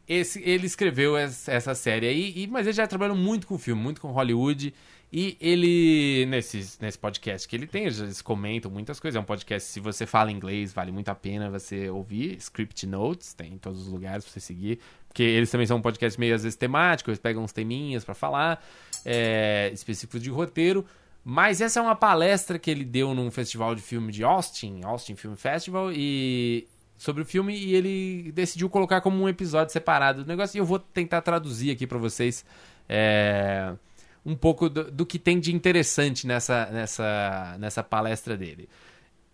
[0.08, 4.00] esse, ele escreveu essa, série aí, e, mas ele já trabalhou muito com filme, muito
[4.00, 4.74] com Hollywood.
[5.18, 9.16] E ele, nesse, nesse podcast que ele tem, eles comentam muitas coisas.
[9.16, 12.36] É um podcast, se você fala inglês, vale muito a pena você ouvir.
[12.38, 14.80] Script Notes, tem em todos os lugares pra você seguir.
[15.08, 18.14] Porque eles também são um podcast meio, às vezes, temático, eles pegam uns teminhas para
[18.14, 18.62] falar,
[19.06, 20.86] é, específicos de roteiro.
[21.24, 25.16] Mas essa é uma palestra que ele deu num festival de filme de Austin, Austin
[25.16, 30.28] Film Festival, e sobre o filme, e ele decidiu colocar como um episódio separado do
[30.28, 30.58] negócio.
[30.58, 32.46] E eu vou tentar traduzir aqui para vocês.
[32.88, 33.74] É
[34.26, 38.68] um pouco do, do, que tem de interessante nessa, nessa, nessa palestra dele.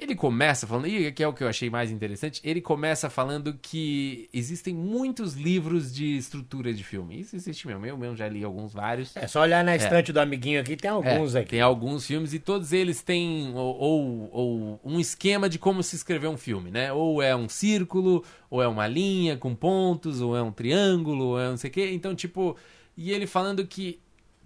[0.02, 3.54] Ele começa falando, e que é o que eu achei mais interessante, ele começa falando
[3.62, 7.20] que existem muitos livros de estrutura de filme.
[7.20, 9.16] Isso existe mesmo, eu mesmo já li alguns, vários.
[9.16, 9.76] É só olhar na é.
[9.76, 10.14] estante é.
[10.16, 11.52] do amiguinho aqui, tem alguns é, aqui.
[11.52, 15.96] Tem alguns filmes e todos eles têm ou, ou, ou, um esquema de como se
[15.96, 16.92] escrever um filme, né?
[16.92, 21.40] Ou é um círculo, ou é uma linha com pontos, ou é um triângulo, ou
[21.40, 21.92] é não sei o quê.
[21.94, 22.58] Então, tipo,
[22.98, 24.00] e ele falando que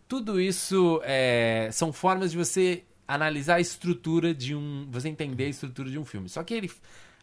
[0.06, 4.88] tudo isso é, são formas de você analisar a estrutura de um.
[4.92, 6.30] Você entender a estrutura de um filme.
[6.30, 6.72] Só que ele.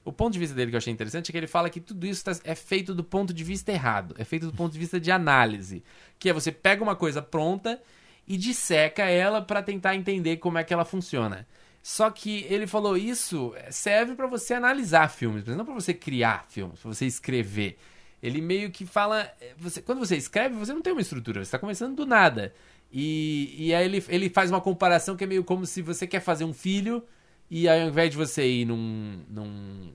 [0.05, 2.05] O ponto de vista dele que eu achei interessante é que ele fala que tudo
[2.05, 4.15] isso tá, é feito do ponto de vista errado.
[4.19, 5.85] É feito do ponto de vista de análise.
[6.19, 7.81] Que é você pega uma coisa pronta
[8.27, 11.47] e disseca ela para tentar entender como é que ela funciona.
[11.83, 16.79] Só que ele falou isso serve para você analisar filmes, não para você criar filmes,
[16.79, 17.77] para você escrever.
[18.23, 21.59] Ele meio que fala, você, quando você escreve, você não tem uma estrutura, você está
[21.59, 22.55] começando do nada.
[22.93, 26.21] E, e aí ele, ele faz uma comparação que é meio como se você quer
[26.21, 27.03] fazer um filho
[27.51, 29.93] e ao invés de você ir num, num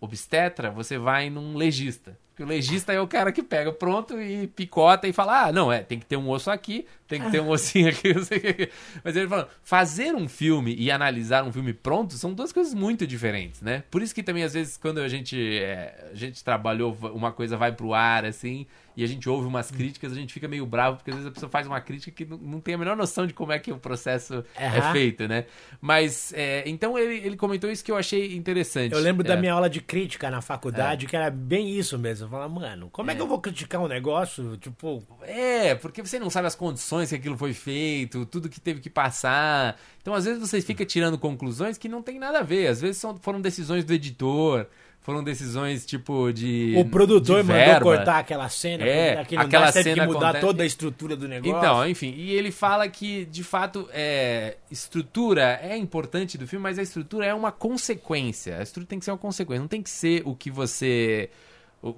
[0.00, 2.18] obstetra, você vai num legista.
[2.36, 5.72] Porque o legista é o cara que pega pronto e picota e fala: ah, não,
[5.72, 8.36] é, tem que ter um osso aqui, tem que ter um ossinho aqui, não sei
[8.36, 8.70] o que.
[9.02, 13.06] Mas ele fala: fazer um filme e analisar um filme pronto são duas coisas muito
[13.06, 13.84] diferentes, né?
[13.90, 17.56] Por isso que também, às vezes, quando a gente, é, a gente trabalhou, uma coisa
[17.56, 20.96] vai pro ar, assim, e a gente ouve umas críticas, a gente fica meio bravo,
[20.96, 23.26] porque às vezes a pessoa faz uma crítica que não, não tem a menor noção
[23.26, 24.44] de como é que o processo uhum.
[24.56, 25.44] é feito, né?
[25.82, 28.92] Mas, é, então ele, ele comentou isso que eu achei interessante.
[28.92, 29.28] Eu lembro é.
[29.28, 31.08] da minha aula de crítica na faculdade, é.
[31.08, 32.25] que era bem isso mesmo.
[32.28, 33.14] Falar, mano, como é.
[33.14, 33.22] que é.
[33.22, 34.56] eu vou criticar um negócio?
[34.56, 35.02] Tipo.
[35.22, 38.90] É, porque você não sabe as condições que aquilo foi feito, tudo que teve que
[38.90, 39.78] passar.
[40.00, 42.68] Então, às vezes, você fica tirando conclusões que não tem nada a ver.
[42.68, 44.66] Às vezes são, foram decisões do editor
[45.06, 46.74] foram decisões tipo de.
[46.76, 50.44] O produtor mandou cortar aquela cena, é, aquela cena que mudar acontece...
[50.44, 51.56] toda a estrutura do negócio.
[51.56, 56.76] Então, enfim, e ele fala que de fato é, estrutura é importante do filme, mas
[56.76, 58.58] a estrutura é uma consequência.
[58.58, 61.30] A estrutura tem que ser uma consequência, não tem que ser o que você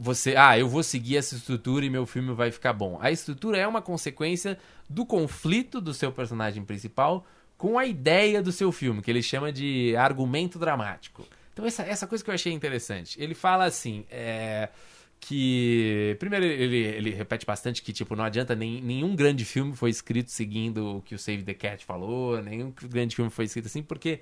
[0.00, 2.98] você, ah, eu vou seguir essa estrutura e meu filme vai ficar bom.
[3.00, 8.52] A estrutura é uma consequência do conflito do seu personagem principal com a ideia do
[8.52, 11.26] seu filme, que ele chama de argumento dramático.
[11.52, 13.20] Então, essa, essa coisa que eu achei interessante.
[13.20, 14.04] Ele fala assim.
[14.10, 14.68] É,
[15.20, 19.90] que primeiro ele, ele repete bastante que tipo não adianta nem, nenhum grande filme foi
[19.90, 23.82] escrito seguindo o que o Save the Cat falou nenhum grande filme foi escrito assim
[23.82, 24.20] porque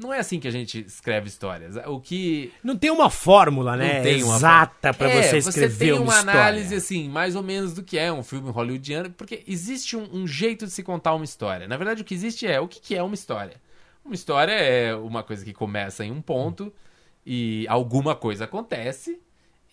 [0.00, 1.76] não é assim que a gente escreve histórias.
[1.86, 3.96] O que não tem uma fórmula, né?
[3.96, 7.36] Não tem uma exata para é, você escrever você tem uma, uma análise assim, mais
[7.36, 10.82] ou menos do que é um filme hollywoodiano, porque existe um, um, jeito de se
[10.82, 11.68] contar uma história.
[11.68, 13.56] Na verdade, o que existe é o que, que é uma história.
[14.04, 16.72] Uma história é uma coisa que começa em um ponto
[17.24, 19.20] e alguma coisa acontece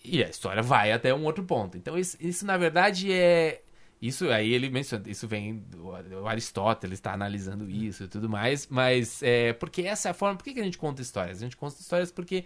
[0.04, 1.76] e a história vai até um outro ponto.
[1.76, 3.62] Então isso, isso na verdade é
[4.00, 5.92] isso aí ele menciona, isso vem do,
[6.26, 10.44] Aristóteles está analisando isso e tudo mais, mas é porque essa é a forma, por
[10.44, 11.38] que, que a gente conta histórias?
[11.38, 12.44] A gente conta histórias porque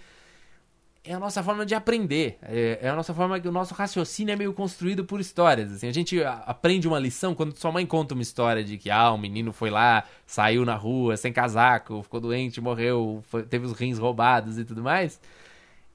[1.04, 2.38] é a nossa forma de aprender.
[2.42, 5.72] É, é, a nossa forma que o nosso raciocínio é meio construído por histórias.
[5.72, 9.12] Assim, a gente aprende uma lição quando sua mãe conta uma história de que ah,
[9.12, 13.72] um menino foi lá, saiu na rua sem casaco, ficou doente, morreu, foi, teve os
[13.72, 15.20] rins roubados e tudo mais.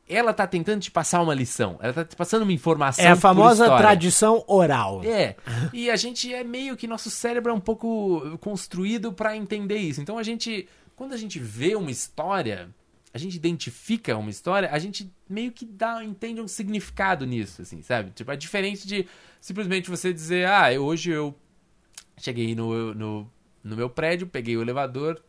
[0.09, 1.77] Ela tá tentando te passar uma lição.
[1.81, 3.03] Ela tá te passando uma informação.
[3.03, 5.03] É a famosa tradição oral.
[5.03, 5.35] É.
[5.73, 9.99] E a gente é meio que nosso cérebro é um pouco construído para entender isso.
[9.99, 12.69] Então a gente, quando a gente vê uma história,
[13.13, 17.81] a gente identifica uma história, a gente meio que dá, entende um significado nisso, assim,
[17.81, 18.11] sabe?
[18.11, 19.07] Tipo, é diferente de
[19.41, 21.35] simplesmente você dizer, ah, hoje eu
[22.17, 23.31] cheguei no, no,
[23.63, 25.21] no meu prédio, peguei o elevador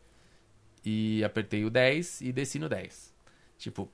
[0.84, 3.14] e apertei o 10 e desci no 10.
[3.58, 3.90] Tipo,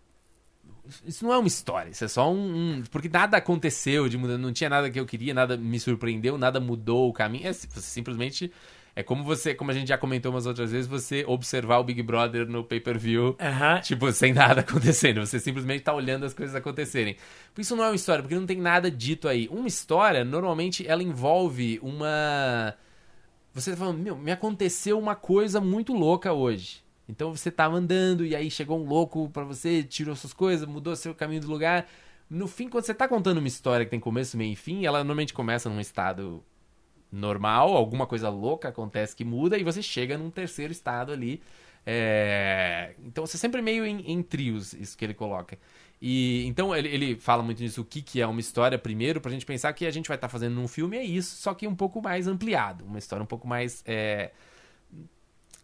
[1.06, 2.78] isso não é uma história, isso é só um.
[2.78, 6.36] um porque nada aconteceu de mudar, não tinha nada que eu queria, nada me surpreendeu,
[6.36, 7.46] nada mudou o caminho.
[7.46, 8.52] É, você simplesmente
[8.96, 12.00] é como você, como a gente já comentou umas outras vezes, você observar o Big
[12.00, 13.36] Brother no pay-per-view,
[13.80, 15.24] tipo, sem nada acontecendo.
[15.26, 17.16] Você simplesmente tá olhando as coisas acontecerem.
[17.52, 19.48] Por isso não é uma história, porque não tem nada dito aí.
[19.48, 22.74] Uma história, normalmente, ela envolve uma.
[23.52, 26.83] Você tá falando, meu, me aconteceu uma coisa muito louca hoje.
[27.08, 30.96] Então você tava andando e aí chegou um louco para você, tirou suas coisas, mudou
[30.96, 31.86] seu caminho do lugar.
[32.28, 34.98] No fim, quando você tá contando uma história que tem começo, meio e fim, ela
[34.98, 36.42] normalmente começa num estado
[37.12, 41.42] normal, alguma coisa louca acontece que muda e você chega num terceiro estado ali.
[41.86, 42.94] É...
[43.04, 45.58] Então você sempre meio em, em, trios, isso que ele coloca.
[46.00, 49.30] E então ele, ele fala muito nisso, o que, que é uma história primeiro, pra
[49.30, 51.66] gente pensar que a gente vai estar tá fazendo num filme, é isso, só que
[51.68, 53.82] um pouco mais ampliado, uma história um pouco mais.
[53.86, 54.30] É...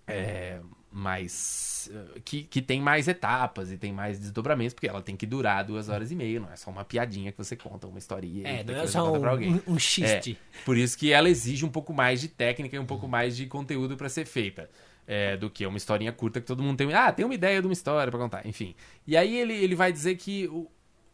[0.07, 1.91] É mais.
[1.93, 5.65] Eh, que, que tem mais etapas e tem mais desdobramentos, porque ela tem que durar
[5.65, 8.47] duas horas e meia, não é só uma piadinha que você conta, uma historinha.
[8.47, 9.55] É, não é só um, alguém.
[9.67, 10.39] um, um xiste.
[10.59, 13.37] É, por isso que ela exige um pouco mais de técnica e um pouco mais
[13.37, 14.69] de conteúdo para ser feita.
[15.07, 16.93] É, do que uma historinha curta que todo mundo tem.
[16.95, 18.77] Ah, tem uma ideia de uma história para contar, enfim.
[19.05, 20.71] E aí ele, ele vai dizer que o,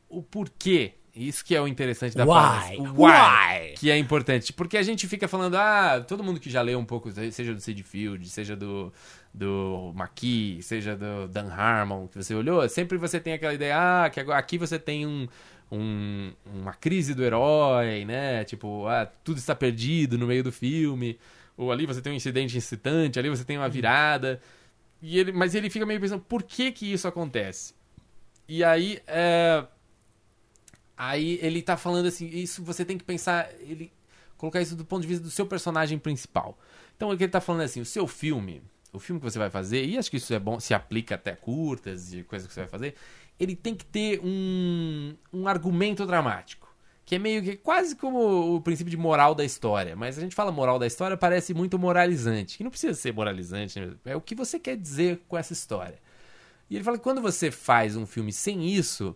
[0.07, 2.77] o porquê isso que é o interessante da why?
[2.77, 4.53] O why, why, Que é importante.
[4.53, 7.61] Porque a gente fica falando, ah, todo mundo que já leu um pouco, seja do
[7.61, 8.93] Sid Field, seja do,
[9.37, 14.11] do Maqui, seja do Dan Harmon, que você olhou, sempre você tem aquela ideia, ah,
[14.11, 15.29] que aqui você tem um,
[15.71, 18.45] um, uma crise do herói, né?
[18.45, 21.19] Tipo, ah, tudo está perdido no meio do filme.
[21.57, 24.41] Ou ali você tem um incidente incitante, ali você tem uma virada.
[25.03, 27.75] E ele, mas ele fica meio pensando, por que que isso acontece?
[28.49, 29.67] E aí, é,
[30.97, 33.93] Aí ele tá falando assim, isso você tem que pensar, ele
[34.39, 36.59] colocar isso do ponto de vista do seu personagem principal.
[36.97, 39.39] Então o que ele tá falando é assim, o seu filme, o filme que você
[39.39, 42.55] vai fazer, e acho que isso é bom, se aplica até curtas e coisas que
[42.55, 42.95] você vai fazer,
[43.39, 46.67] ele tem que ter um, um argumento dramático.
[47.05, 49.95] Que é meio que quase como o princípio de moral da história.
[49.95, 52.59] Mas a gente fala moral da história, parece muito moralizante.
[52.59, 53.95] Que não precisa ser moralizante, né?
[54.07, 56.01] é o que você quer dizer com essa história.
[56.69, 59.15] E ele fala que quando você faz um filme sem isso,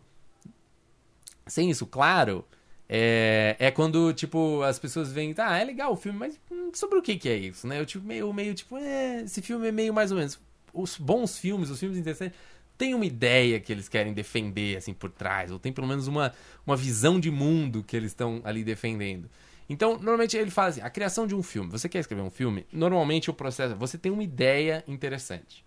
[1.48, 2.46] sem isso claro,
[2.92, 6.98] é, é quando, tipo, as pessoas veem, tá, é legal o filme, mas hum, sobre
[6.98, 7.78] o que que é isso, né?
[7.78, 10.40] Eu, tipo, meio, meio, tipo, é, esse filme é meio mais ou menos.
[10.74, 12.36] Os bons filmes, os filmes interessantes,
[12.76, 16.32] tem uma ideia que eles querem defender, assim, por trás, ou tem pelo menos uma,
[16.66, 19.30] uma visão de mundo que eles estão ali defendendo.
[19.68, 22.66] Então, normalmente ele fala assim, a criação de um filme, você quer escrever um filme,
[22.72, 25.64] normalmente o processo, você tem uma ideia interessante.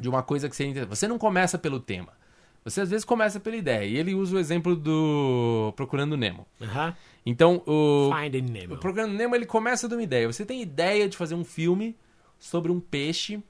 [0.00, 0.96] De uma coisa que seria interessante.
[0.96, 2.14] Você não começa pelo tema.
[2.64, 3.84] Você às vezes começa pela ideia.
[3.84, 6.46] E ele usa o exemplo do Procurando Nemo.
[6.60, 6.92] Uhum.
[7.26, 8.10] Então, o...
[8.18, 8.74] Finding Nemo.
[8.74, 10.26] O Procurando Nemo, ele começa de uma ideia.
[10.26, 11.94] Você tem ideia de fazer um filme
[12.38, 13.42] sobre um peixe...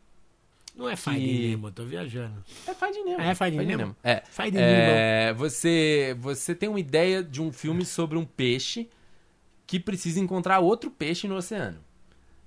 [0.76, 1.48] Não é Finding que...
[1.50, 2.42] Nemo, tô viajando.
[2.66, 3.20] É Finding Nemo.
[3.20, 3.78] É Finding, Finding Nemo.
[3.78, 3.96] Nemo.
[4.02, 4.22] É.
[4.28, 5.26] Finding é...
[5.26, 5.38] Nemo.
[5.38, 8.90] Você, você tem uma ideia de um filme sobre um peixe
[9.68, 11.78] que precisa encontrar outro peixe no oceano.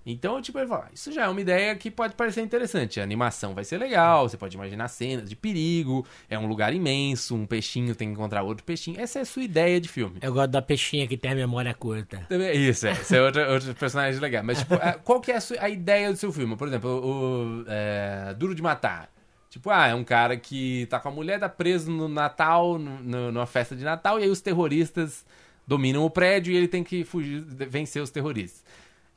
[0.10, 2.98] Então, tipo, ele fala, isso já é uma ideia que pode parecer interessante.
[2.98, 7.36] A animação vai ser legal, você pode imaginar cenas de perigo, é um lugar imenso,
[7.36, 8.98] um peixinho tem que encontrar outro peixinho.
[8.98, 10.18] Essa é a sua ideia de filme.
[10.22, 12.26] Eu gosto da peixinha que tem a memória curta.
[12.54, 12.94] Isso, é.
[12.94, 14.46] Esse é outro, outro personagem legal.
[14.46, 16.56] Mas, tipo, qual que é a, sua, a, ideia do seu filme?
[16.56, 19.10] Por exemplo, o, é, Duro de Matar.
[19.50, 23.04] Tipo, ah, é um cara que tá com a mulher, tá preso no Natal, no,
[23.04, 25.26] no, numa festa de Natal, e aí os terroristas
[25.68, 28.64] dominam o prédio e ele tem que fugir, vencer os terroristas.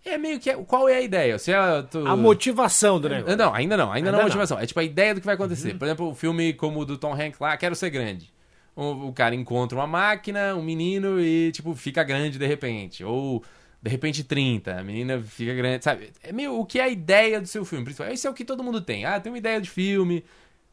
[0.05, 0.53] É meio que.
[0.65, 1.39] Qual é a ideia?
[1.39, 2.07] Se é, tu...
[2.07, 3.37] A motivação do negócio.
[3.37, 4.57] Não, ainda não, ainda, ainda não é a motivação.
[4.57, 4.65] Não.
[4.65, 5.73] É tipo a ideia do que vai acontecer.
[5.73, 5.79] Uhum.
[5.79, 8.33] Por exemplo, o um filme como o do Tom Hanks lá, Quero Ser Grande.
[8.75, 13.05] O, o, cara encontra uma máquina, um menino e, tipo, fica grande de repente.
[13.05, 13.45] Ou,
[13.83, 14.79] de repente, 30.
[14.79, 16.13] A menina fica grande, sabe?
[16.23, 17.85] É meio o que é a ideia do seu filme.
[17.85, 18.09] Principal.
[18.09, 19.05] Esse é o que todo mundo tem.
[19.05, 20.25] Ah, tem uma ideia de filme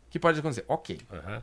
[0.10, 0.64] que pode acontecer.
[0.70, 1.00] Ok.
[1.12, 1.42] Uhum.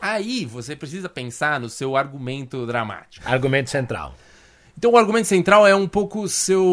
[0.00, 3.28] Aí você precisa pensar no seu argumento dramático.
[3.28, 4.14] Argumento central.
[4.76, 6.64] Então o argumento central é um pouco o seu.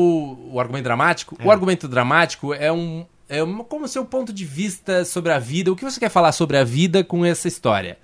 [0.52, 1.36] O argumento dramático.
[1.40, 1.46] É.
[1.46, 3.06] O argumento dramático é um.
[3.28, 5.72] É como o seu ponto de vista sobre a vida.
[5.72, 7.98] O que você quer falar sobre a vida com essa história?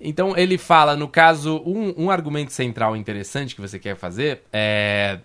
[0.00, 5.20] Então ele fala, no caso, um, um argumento central interessante que você quer fazer é.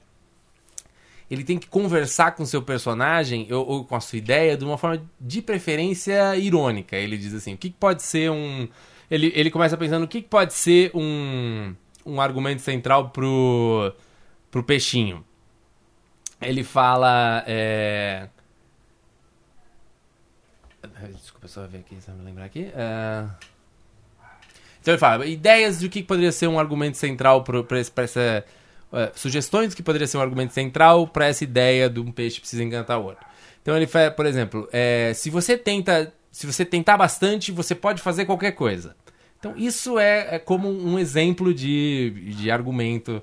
[1.29, 4.77] Ele tem que conversar com seu personagem ou, ou, com a sua ideia de uma
[4.77, 6.95] forma de preferência irônica.
[6.95, 8.67] Ele diz assim: o que, que pode ser um.
[9.09, 13.93] Ele, ele começa pensando o que, que pode ser um, um argumento central pro,
[14.51, 15.23] pro peixinho.
[16.41, 17.43] Ele fala.
[17.47, 18.27] É...
[21.13, 22.71] Desculpa, só ver aqui, só me lembrar aqui.
[22.75, 23.25] É...
[24.81, 28.45] Então ele fala, ideias de o que poderia ser um argumento central para essa.
[28.91, 32.63] Uh, sugestões que poderia ser um argumento central para essa ideia de um peixe precisa
[32.63, 33.25] encantar o outro.
[33.59, 36.13] Então ele fala, por exemplo, é, se você tenta.
[36.31, 38.95] Se você tentar bastante, você pode fazer qualquer coisa.
[39.43, 43.21] Então isso é, é como um exemplo de, de argumento.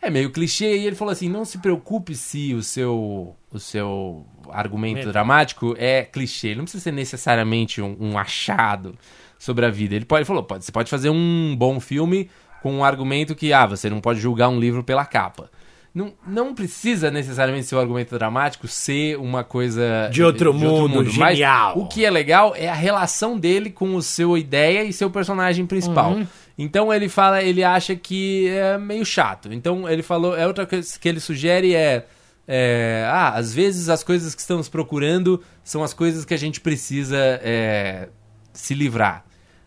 [0.00, 4.24] É meio clichê, e ele falou assim: não se preocupe se o seu, o seu
[4.48, 6.48] argumento dramático é clichê.
[6.48, 8.96] Ele não precisa ser necessariamente um, um achado
[9.38, 9.94] sobre a vida.
[9.94, 12.30] Ele, pode, ele falou, pode, você pode fazer um bom filme
[12.62, 15.50] com um argumento que, ah, você não pode julgar um livro pela capa.
[15.92, 20.72] Não, não precisa necessariamente ser um argumento dramático ser uma coisa de outro, de mundo,
[20.72, 21.74] outro mundo, genial.
[21.74, 25.10] Mas o que é legal é a relação dele com o seu ideia e seu
[25.10, 26.12] personagem principal.
[26.12, 26.26] Uhum.
[26.56, 29.52] Então ele fala, ele acha que é meio chato.
[29.52, 32.06] Então ele falou, é outra coisa que ele sugere é,
[32.46, 36.60] é ah, às vezes as coisas que estamos procurando são as coisas que a gente
[36.60, 38.08] precisa é,
[38.52, 39.24] se livrar.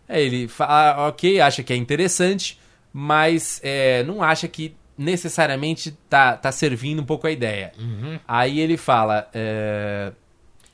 [0.07, 2.59] É, ele fala, ah, ok, acha que é interessante,
[2.93, 7.71] mas é, não acha que necessariamente tá, tá servindo um pouco a ideia.
[7.77, 8.19] Uhum.
[8.27, 9.27] Aí ele fala.
[9.34, 10.12] É...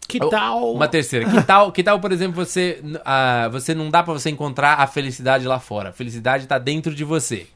[0.08, 0.74] Que tal?
[0.74, 1.30] Uma terceira.
[1.30, 4.88] Que tal, que tal por exemplo, você, uh, você não dá para você encontrar a
[4.88, 5.90] felicidade lá fora.
[5.90, 7.48] A felicidade tá dentro de você.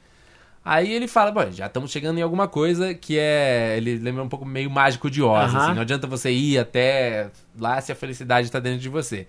[0.66, 3.76] Aí ele fala, bom, já estamos chegando em alguma coisa que é.
[3.78, 5.60] Ele lembra um pouco meio mágico de Oz, uhum.
[5.60, 5.74] assim.
[5.74, 9.28] Não adianta você ir até lá se a felicidade está dentro de você.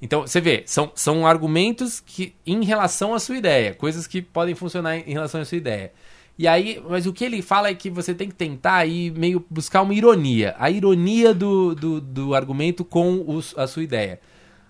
[0.00, 4.52] Então, você vê, são, são argumentos que em relação à sua ideia, coisas que podem
[4.52, 5.92] funcionar em relação à sua ideia.
[6.38, 9.44] E aí, mas o que ele fala é que você tem que tentar aí meio
[9.50, 10.54] buscar uma ironia.
[10.58, 14.18] A ironia do, do, do argumento com os, a sua ideia.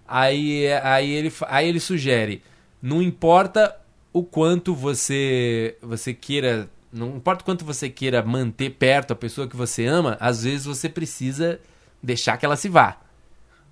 [0.06, 2.42] Aí, aí, ele, aí ele sugere:
[2.80, 3.74] não importa
[4.12, 6.68] o quanto você, você queira.
[6.92, 10.66] Não importa o quanto você queira manter perto a pessoa que você ama, às vezes
[10.66, 11.58] você precisa
[12.02, 12.98] deixar que ela se vá.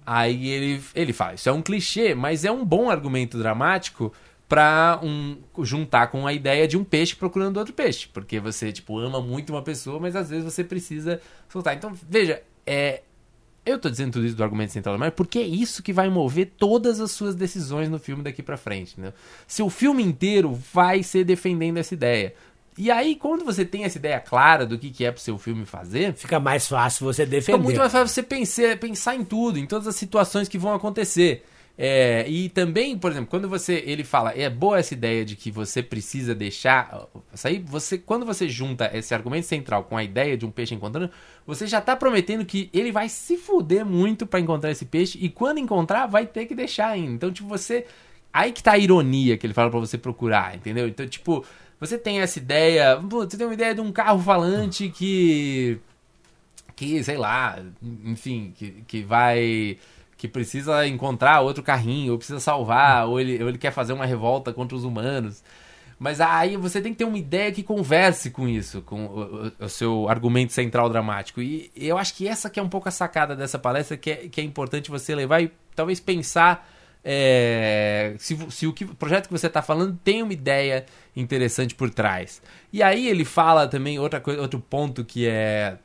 [0.06, 4.10] Aí ele, ele fala, isso é um clichê, mas é um bom argumento dramático
[4.50, 8.08] para um, juntar com a ideia de um peixe procurando outro peixe.
[8.12, 11.76] Porque você, tipo, ama muito uma pessoa, mas às vezes você precisa soltar.
[11.76, 13.02] Então, veja, é,
[13.64, 16.50] eu tô dizendo tudo isso do argumento central mas porque é isso que vai mover
[16.58, 19.12] todas as suas decisões no filme daqui para frente, né?
[19.46, 22.34] Seu filme inteiro vai ser defendendo essa ideia.
[22.76, 25.64] E aí, quando você tem essa ideia clara do que, que é pro seu filme
[25.64, 26.12] fazer.
[26.14, 27.42] Fica mais fácil você defender.
[27.42, 30.74] Fica muito mais fácil você pensar, pensar em tudo, em todas as situações que vão
[30.74, 31.44] acontecer.
[31.82, 35.50] É, e também, por exemplo, quando você ele fala, é boa essa ideia de que
[35.50, 37.08] você precisa deixar.
[37.42, 41.10] Aí, você, quando você junta esse argumento central com a ideia de um peixe encontrando,
[41.46, 45.30] você já está prometendo que ele vai se fuder muito para encontrar esse peixe e
[45.30, 47.12] quando encontrar, vai ter que deixar ainda.
[47.14, 47.86] Então, tipo, você.
[48.30, 50.86] Aí que tá a ironia que ele fala para você procurar, entendeu?
[50.86, 51.46] Então, tipo,
[51.80, 52.96] você tem essa ideia.
[52.96, 55.78] Você tem uma ideia de um carro falante que.
[56.76, 57.58] Que, sei lá,
[58.04, 59.78] enfim, que, que vai.
[60.20, 64.04] Que precisa encontrar outro carrinho, ou precisa salvar, ou ele, ou ele quer fazer uma
[64.04, 65.42] revolta contra os humanos.
[65.98, 69.68] Mas aí você tem que ter uma ideia que converse com isso, com o, o,
[69.70, 71.40] seu argumento central dramático.
[71.40, 74.16] E eu acho que essa que é um pouco a sacada dessa palestra, que é,
[74.28, 76.68] que é importante você levar e talvez pensar
[77.02, 80.84] é, se, se, o, que, o projeto que você está falando tem uma ideia
[81.16, 82.42] interessante por trás.
[82.70, 85.78] E aí ele fala também outra coisa, outro ponto que é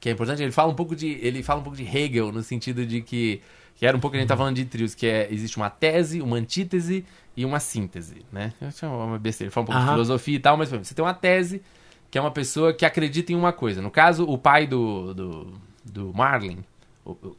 [0.00, 0.42] que é importante.
[0.42, 3.40] Ele fala um pouco de ele fala um pouco de Hegel no sentido de que
[3.76, 5.70] que era um pouco que a gente tá falando de trios, que é existe uma
[5.70, 7.04] tese, uma antítese
[7.36, 8.52] e uma síntese, né?
[8.60, 9.48] É uma besteira.
[9.48, 9.86] Ele fala um pouco uhum.
[9.86, 11.62] de filosofia e tal, mas você tem uma tese
[12.10, 13.80] que é uma pessoa que acredita em uma coisa.
[13.80, 16.64] No caso, o pai do, do, do Marlin,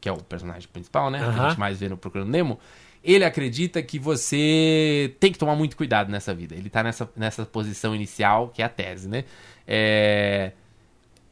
[0.00, 1.24] que é o personagem principal, né?
[1.24, 1.32] Uhum.
[1.32, 2.58] Que a gente mais vê no Procurando Nemo.
[3.04, 6.54] Ele acredita que você tem que tomar muito cuidado nessa vida.
[6.54, 9.24] Ele tá nessa, nessa posição inicial, que é a tese, né?
[9.66, 10.52] É...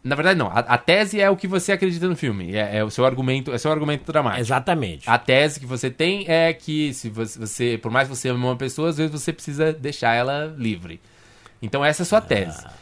[0.03, 0.49] Na verdade, não.
[0.49, 2.55] A, a, tese é o que você acredita no filme.
[2.57, 4.41] É, é, o seu argumento, é seu argumento dramático.
[4.41, 5.09] Exatamente.
[5.09, 8.43] A tese que você tem é que se você, você por mais que você ame
[8.43, 11.01] uma pessoa, às vezes você precisa deixar ela livre.
[11.61, 12.63] Então essa é a sua tese.
[12.65, 12.73] Ah.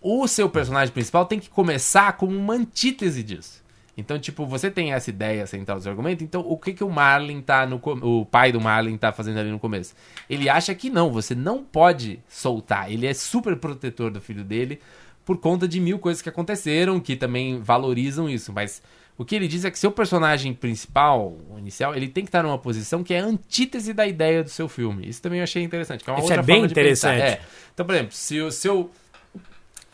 [0.00, 3.62] O seu personagem principal tem que começar como uma antítese disso.
[3.96, 7.42] Então, tipo, você tem essa ideia central do argumento, então o que que o Marlin
[7.42, 9.94] tá no o pai do Marlin tá fazendo ali no começo?
[10.30, 12.90] Ele acha que não, você não pode soltar.
[12.90, 14.80] Ele é super protetor do filho dele
[15.24, 18.82] por conta de mil coisas que aconteceram que também valorizam isso, mas
[19.16, 22.42] o que ele diz é que seu personagem principal, o inicial, ele tem que estar
[22.42, 25.08] numa posição que é antítese da ideia do seu filme.
[25.08, 26.02] Isso também eu achei interessante.
[26.08, 27.20] É Isso é bem interessante.
[27.20, 27.40] É.
[27.72, 28.90] Então, por exemplo, se o seu.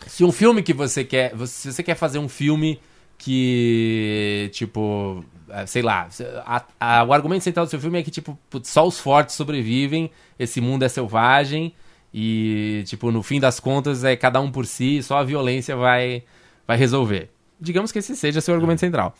[0.07, 1.35] Se um filme que você quer.
[1.47, 2.81] Se você quer fazer um filme
[3.19, 4.51] que.
[4.53, 5.25] Tipo.
[5.51, 6.09] É, sei lá.
[6.47, 10.11] A, a, o argumento central do seu filme é que, tipo, só os fortes sobrevivem,
[10.39, 11.75] esse mundo é selvagem.
[12.13, 16.23] E, tipo, no fim das contas, é cada um por si, só a violência vai,
[16.67, 17.31] vai resolver
[17.61, 19.15] digamos que esse seja seu argumento central.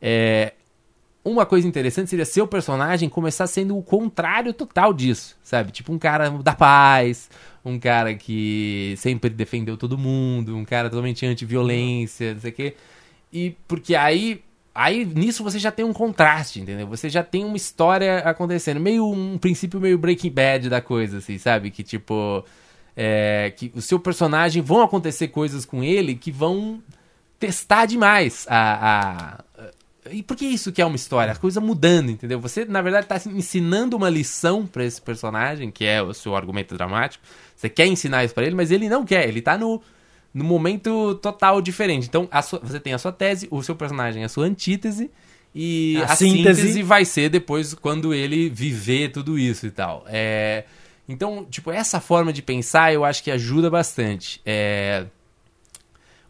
[0.00, 0.54] É,
[1.24, 5.70] uma coisa interessante seria seu personagem começar sendo o contrário total disso, sabe?
[5.70, 7.30] Tipo um cara da paz,
[7.64, 12.74] um cara que sempre defendeu todo mundo, um cara totalmente anti-violência, não sei o quê.
[13.32, 14.42] E porque aí,
[14.74, 16.86] aí nisso você já tem um contraste, entendeu?
[16.86, 21.38] Você já tem uma história acontecendo, meio um princípio meio Breaking Bad da coisa, assim,
[21.38, 21.70] sabe?
[21.70, 22.44] Que tipo,
[22.96, 26.82] é, que o seu personagem vão acontecer coisas com ele que vão
[27.38, 29.72] testar demais a, a,
[30.10, 31.32] e por que isso que é uma história?
[31.32, 32.40] A coisa mudando, entendeu?
[32.40, 36.74] Você, na verdade, está ensinando uma lição para esse personagem, que é o seu argumento
[36.74, 37.24] dramático.
[37.54, 39.28] Você quer ensinar isso para ele, mas ele não quer.
[39.28, 39.80] Ele está no,
[40.32, 42.08] no momento total diferente.
[42.08, 45.10] Então, sua, você tem a sua tese, o seu personagem é a sua antítese,
[45.54, 46.62] e a, a síntese...
[46.62, 46.82] síntese...
[46.82, 50.04] vai ser depois quando ele viver tudo isso e tal.
[50.06, 50.64] É...
[51.08, 54.40] Então, tipo, essa forma de pensar eu acho que ajuda bastante.
[54.46, 55.06] É...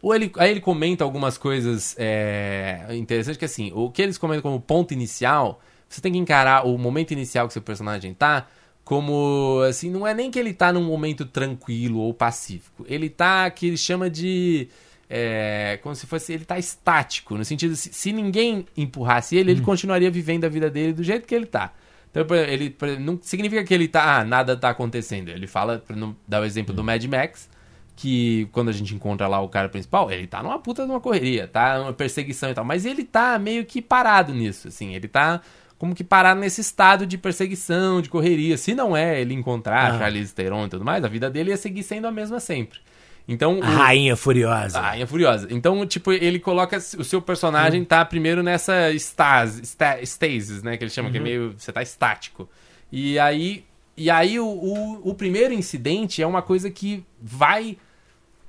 [0.01, 4.41] Ou ele, aí ele comenta algumas coisas é, interessantes, que assim, o que eles comentam
[4.41, 8.45] como ponto inicial, você tem que encarar o momento inicial que seu personagem tá
[8.83, 12.85] como, assim, não é nem que ele tá num momento tranquilo ou pacífico.
[12.87, 14.67] Ele tá, que ele chama de...
[15.09, 19.61] É, como se fosse, ele tá estático, no sentido, se, se ninguém empurrasse ele, ele
[19.61, 19.65] hum.
[19.65, 21.71] continuaria vivendo a vida dele do jeito que ele tá.
[22.09, 25.29] Então, ele não significa que ele tá, ah, nada tá acontecendo.
[25.29, 26.85] Ele fala, não dar o exemplo do hum.
[26.85, 27.49] Mad Max,
[27.95, 30.99] que quando a gente encontra lá o cara principal, ele tá numa puta de uma
[30.99, 35.07] correria, tá numa perseguição e tal, mas ele tá meio que parado nisso, assim, ele
[35.07, 35.41] tá
[35.83, 38.57] como que parado nesse estado de perseguição, de correria.
[38.57, 39.99] Se não é ele encontrar ah.
[39.99, 42.79] Charlize Theron e tudo mais, a vida dele ia seguir sendo a mesma sempre.
[43.27, 43.75] Então, a o...
[43.75, 44.79] Rainha Furiosa.
[44.79, 45.49] A Rainha Furiosa.
[45.51, 47.85] Então, tipo, ele coloca o seu personagem hum.
[47.85, 49.61] tá primeiro nessa estase,
[50.03, 51.11] stasis, né, que ele chama, uhum.
[51.11, 51.27] que é uhum.
[51.27, 52.47] meio você tá estático.
[52.89, 53.65] E aí
[53.97, 57.77] e aí o, o, o, primeiro incidente é uma coisa que vai.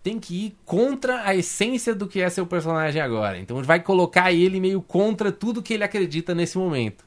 [0.05, 3.41] Tem que ir contra a essência do que é seu personagem agora.
[3.41, 7.05] Então vai colocar ele meio contra tudo que ele acredita nesse momento.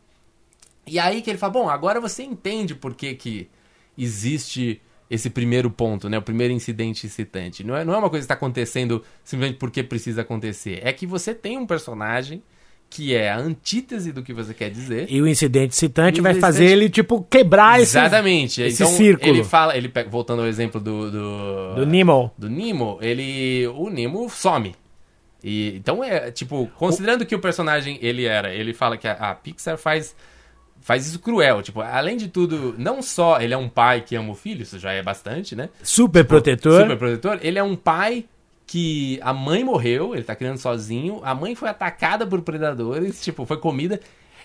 [0.87, 3.49] E aí que ele fala, bom, agora você entende por que, que
[3.97, 6.17] existe esse primeiro ponto, né?
[6.17, 7.63] O primeiro incidente excitante.
[7.63, 10.81] Não é, não é uma coisa que está acontecendo simplesmente porque precisa acontecer.
[10.83, 12.41] É que você tem um personagem
[12.89, 15.07] que é a antítese do que você quer dizer.
[15.09, 18.61] E o incidente citante vai fazer ele, tipo, quebrar esse, Exatamente.
[18.61, 19.29] esse então, círculo.
[19.29, 21.75] Ele fala, ele voltando ao exemplo do, do...
[21.75, 22.31] Do Nemo.
[22.37, 23.67] Do Nemo, ele...
[23.75, 24.73] O Nemo some.
[25.43, 27.25] E, então, é, tipo, considerando o...
[27.25, 30.15] que o personagem ele era, ele fala que a, a Pixar faz
[30.81, 31.61] faz isso cruel.
[31.61, 34.79] Tipo, além de tudo, não só ele é um pai que ama o filho, isso
[34.79, 35.69] já é bastante, né?
[35.83, 36.81] Super protetor.
[36.81, 37.39] Super protetor.
[37.41, 38.25] Ele é um pai
[38.65, 43.45] que a mãe morreu, ele tá criando sozinho, a mãe foi atacada por predadores, tipo,
[43.45, 43.99] foi comida.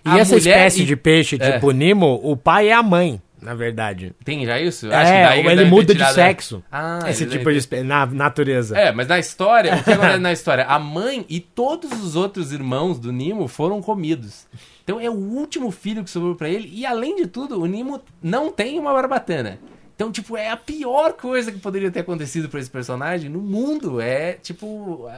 [0.04, 0.86] E a essa espécie e...
[0.86, 1.52] de peixe, é.
[1.52, 4.14] tipo Nemo, o pai é a mãe, na verdade.
[4.24, 4.90] Tem já isso?
[4.90, 6.62] É, Acho que daí ele muda de sexo.
[6.70, 8.78] Ah, esse tipo de na natureza.
[8.78, 10.64] É, mas na história, o que acontece na história?
[10.64, 14.46] A mãe e todos os outros irmãos do Nemo foram comidos.
[14.84, 18.00] Então é o último filho que sobrou para ele e além de tudo, o Nemo
[18.22, 19.58] não tem uma barbatana.
[19.94, 24.00] Então, tipo, é a pior coisa que poderia ter acontecido para esse personagem no mundo.
[24.00, 25.08] É, tipo,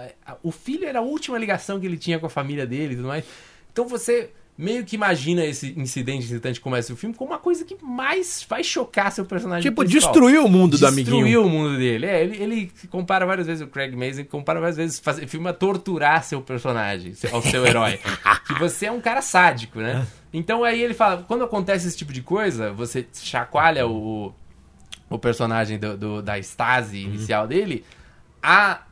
[0.43, 3.09] o filho era a última ligação que ele tinha com a família dele e tudo
[3.09, 3.25] mais.
[3.73, 7.65] Então você meio que imagina esse incidente incitante que começa o filme como uma coisa
[7.65, 10.13] que mais vai chocar seu personagem Tipo, principal.
[10.13, 11.25] destruiu o mundo destruiu do amiguinho.
[11.25, 12.07] Destruiu o mundo dele.
[12.07, 15.53] É, ele, ele compara várias vezes o Craig Mazin, compara várias vezes fazer filme a
[15.53, 17.99] torturar seu personagem, ao seu herói.
[18.47, 20.07] que você é um cara sádico, né?
[20.33, 24.33] Então aí ele fala, quando acontece esse tipo de coisa, você chacoalha o
[25.09, 27.15] o personagem do, do da estase uhum.
[27.15, 27.49] inicial uhum.
[27.49, 27.85] dele,
[28.43, 28.83] a,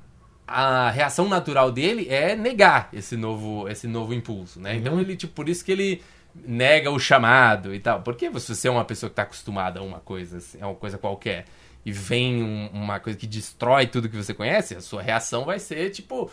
[0.52, 4.76] a reação natural dele é negar esse novo, esse novo impulso, né?
[4.76, 5.00] Então uhum.
[5.00, 6.02] Então ele, tipo, por isso que ele
[6.34, 8.02] nega o chamado e tal.
[8.02, 10.76] Porque se você é uma pessoa que está acostumada a uma coisa, assim, a uma
[10.76, 11.46] coisa qualquer,
[11.84, 15.58] e vem um, uma coisa que destrói tudo que você conhece, a sua reação vai
[15.58, 16.30] ser, tipo,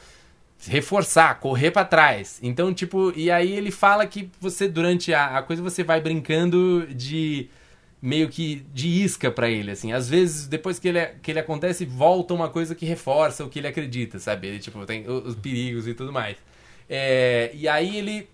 [0.67, 2.39] reforçar, correr para trás.
[2.43, 6.87] Então, tipo, e aí ele fala que você, durante a, a coisa, você vai brincando
[6.93, 7.49] de
[8.01, 9.91] meio que de isca para ele, assim.
[9.91, 13.59] Às vezes, depois que ele, que ele acontece, volta uma coisa que reforça o que
[13.59, 14.47] ele acredita, sabe?
[14.47, 16.37] Ele, tipo, tem os perigos e tudo mais.
[16.89, 18.29] É, e aí ele...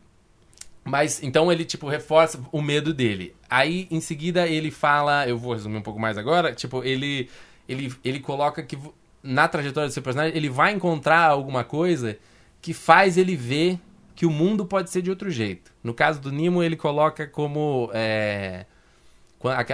[0.84, 3.36] Mas, então ele, tipo, reforça o medo dele.
[3.50, 5.28] Aí, em seguida, ele fala...
[5.28, 6.54] Eu vou resumir um pouco mais agora.
[6.54, 7.28] Tipo, ele,
[7.68, 8.78] ele, ele coloca que
[9.24, 12.20] na trajetória do seu personagem, ele vai encontrar alguma coisa
[12.62, 13.80] que faz ele ver
[14.16, 15.74] que o mundo pode ser de outro jeito.
[15.84, 18.66] No caso do Nemo, ele coloca como é,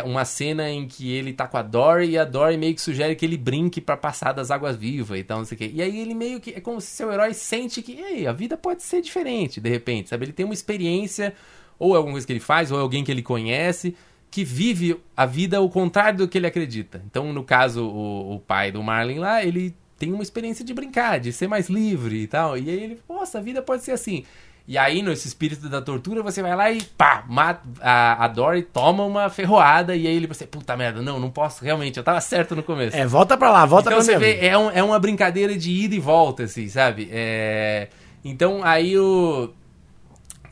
[0.05, 3.15] uma cena em que ele tá com a Dory e a Dory meio que sugere
[3.15, 5.71] que ele brinque para passar das águas vivas e tal, não sei o quê.
[5.73, 8.57] E aí ele meio que é como se seu herói sente que, ei, a vida
[8.57, 10.25] pode ser diferente, de repente, sabe?
[10.25, 11.33] Ele tem uma experiência
[11.81, 13.95] ou é alguma coisa que ele faz, ou é alguém que ele conhece,
[14.29, 17.01] que vive a vida ao contrário do que ele acredita.
[17.07, 21.19] Então, no caso, o, o pai do Marlin lá, ele tem uma experiência de brincar,
[21.19, 22.55] de ser mais livre e tal.
[22.55, 24.23] E aí ele, nossa, a vida pode ser assim.
[24.71, 28.61] E aí, nesse espírito da tortura, você vai lá e pá, mata, a, a Dory
[28.61, 32.21] toma uma ferroada e aí ele você, puta merda, não, não posso, realmente, eu tava
[32.21, 32.95] certo no começo.
[32.95, 35.69] É, volta pra lá, volta então, pra você vê, é, um, é uma brincadeira de
[35.69, 37.09] ida e volta, assim, sabe?
[37.11, 37.89] É...
[38.23, 39.49] Então, aí o...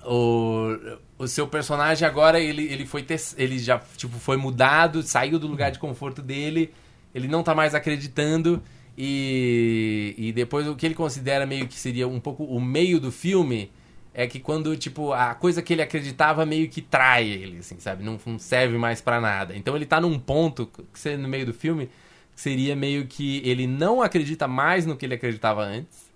[0.06, 3.06] o o seu personagem agora ele, ele foi
[3.38, 6.74] ele já tipo foi mudado, saiu do lugar de conforto dele,
[7.14, 8.64] ele não tá mais acreditando
[8.98, 13.12] e, e depois o que ele considera meio que seria um pouco o meio do
[13.12, 13.70] filme
[14.14, 18.04] é que quando tipo a coisa que ele acreditava meio que trai ele, assim, sabe?
[18.04, 19.56] Não, não serve mais para nada.
[19.56, 21.90] Então ele tá num ponto que no meio do filme
[22.36, 26.10] seria meio que ele não acredita mais no que ele acreditava antes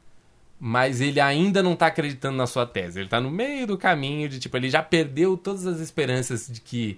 [0.66, 3.02] mas ele ainda não tá acreditando na sua tese.
[3.02, 6.62] Ele tá no meio do caminho de, tipo, ele já perdeu todas as esperanças de
[6.62, 6.98] que.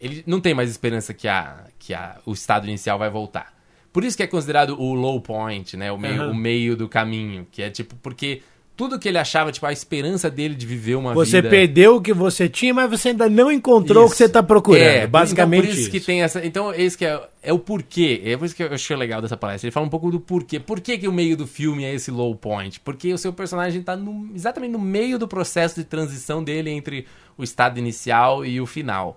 [0.00, 3.54] Ele não tem mais esperança que, a, que a, o estado inicial vai voltar.
[3.92, 5.92] Por isso que é considerado o low point, né?
[5.92, 6.30] O meio, uhum.
[6.32, 7.46] o meio do caminho.
[7.52, 8.42] Que é tipo, porque
[8.76, 11.48] tudo que ele achava, tipo, a esperança dele de viver uma você vida...
[11.48, 14.08] Você perdeu o que você tinha, mas você ainda não encontrou isso.
[14.08, 14.82] o que você está procurando.
[14.82, 16.44] É, basicamente então, por isso, isso, que tem essa...
[16.44, 18.20] Então, esse que é, é o porquê.
[18.24, 19.66] É por isso que eu achei legal dessa palestra.
[19.66, 20.58] Ele fala um pouco do porquê.
[20.58, 22.80] Por que, que o meio do filme é esse low point?
[22.80, 23.96] Porque o seu personagem está
[24.34, 27.06] exatamente no meio do processo de transição dele entre
[27.38, 29.16] o estado inicial e o final.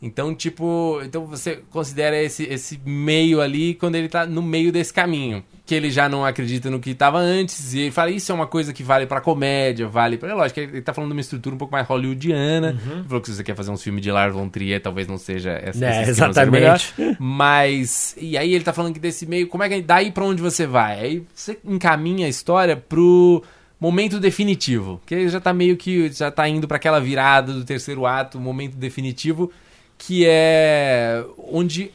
[0.00, 4.92] Então, tipo, então você considera esse, esse meio ali quando ele tá no meio desse
[4.92, 5.42] caminho.
[5.66, 8.46] Que ele já não acredita no que estava antes, e ele fala, isso é uma
[8.46, 10.30] coisa que vale pra comédia, vale pra.
[10.30, 12.70] É lógico, ele tá falando de uma estrutura um pouco mais hollywoodiana.
[12.70, 12.98] Uhum.
[13.00, 15.18] Ele falou que se você quer fazer um filme de Lars von Trier, talvez não
[15.18, 15.84] seja essa.
[15.84, 16.94] É, exatamente.
[17.18, 18.16] Mas.
[18.18, 19.82] E aí ele tá falando que desse meio, como é que.
[19.82, 21.00] Daí pra onde você vai?
[21.00, 23.42] Aí você encaminha a história pro
[23.78, 25.02] momento definitivo.
[25.04, 26.10] Que ele já tá meio que.
[26.10, 29.52] Já tá indo para aquela virada do terceiro ato, momento definitivo
[29.98, 31.22] que é
[31.52, 31.90] onde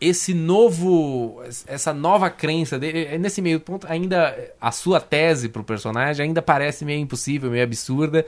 [0.00, 5.62] esse novo essa nova crença dele é, nesse meio ponto ainda a sua tese pro
[5.62, 8.26] personagem ainda parece meio impossível meio absurda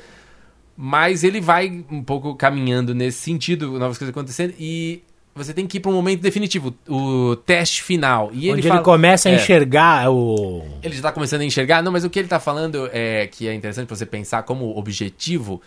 [0.76, 5.02] mas ele vai um pouco caminhando nesse sentido novas coisas acontecendo e
[5.34, 8.30] você tem que ir para um momento definitivo, o teste final.
[8.32, 10.62] E Onde ele, fala, ele começa a é, enxergar o.
[10.80, 13.48] Ele já está começando a enxergar, não, mas o que ele está falando é que
[13.48, 15.60] é interessante para você pensar como objetivo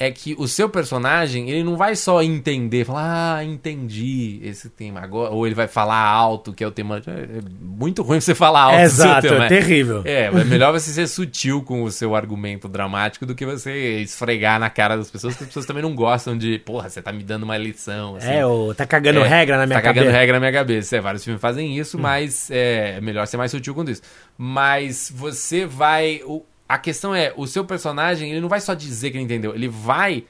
[0.00, 4.98] é que o seu personagem, ele não vai só entender, falar, ah, entendi esse tema
[4.98, 7.02] agora, ou ele vai falar alto, que é o tema.
[7.06, 8.78] É, é muito ruim você falar alto.
[8.78, 10.00] Exato, tema, é terrível.
[10.06, 14.58] É, é melhor você ser sutil com o seu argumento dramático do que você esfregar
[14.58, 17.22] na cara das pessoas, que as pessoas também não gostam de, porra, você tá me
[17.22, 18.16] dando uma lição.
[18.16, 18.30] Assim.
[18.30, 20.06] É, ou tá cagando é, regra na minha tá cabeça.
[20.06, 20.96] Tá cagando regra na minha cabeça.
[20.96, 22.00] É, vários filmes fazem isso, hum.
[22.00, 24.00] mas é melhor ser mais sutil com isso.
[24.38, 26.22] Mas você vai.
[26.24, 29.52] O, a questão é, o seu personagem, ele não vai só dizer que ele entendeu,
[29.52, 30.24] ele vai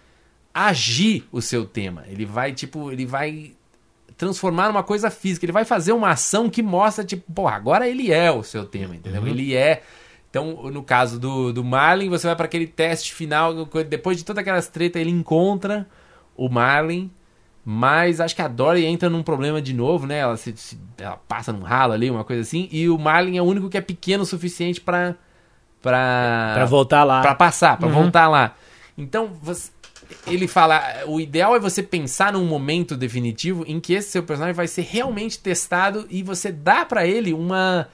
[0.55, 2.05] agir o seu tema.
[2.09, 3.53] Ele vai, tipo, ele vai
[4.17, 5.45] transformar numa coisa física.
[5.45, 8.97] Ele vai fazer uma ação que mostra, tipo, pô, agora ele é o seu tema,
[8.97, 9.21] entendeu?
[9.21, 9.29] Uhum.
[9.29, 9.83] Ele é.
[10.31, 14.41] Então, no caso do, do Marlin, você vai para aquele teste final, depois de todas
[14.41, 15.87] aquelas tretas, ele encontra
[16.35, 17.11] o Marlin,
[17.63, 20.21] mas acho que a Dory entra num problema de novo, né?
[20.21, 23.43] Ela, se, se, ela passa num ralo ali, uma coisa assim, e o Marlin é
[23.43, 25.17] o único que é pequeno o suficiente para
[25.83, 27.95] para para voltar lá, para passar, para uhum.
[27.95, 28.55] voltar lá.
[28.97, 29.71] Então, você,
[30.27, 34.55] ele fala, o ideal é você pensar num momento definitivo em que esse seu personagem
[34.55, 37.89] vai ser realmente testado e você dá para ele uma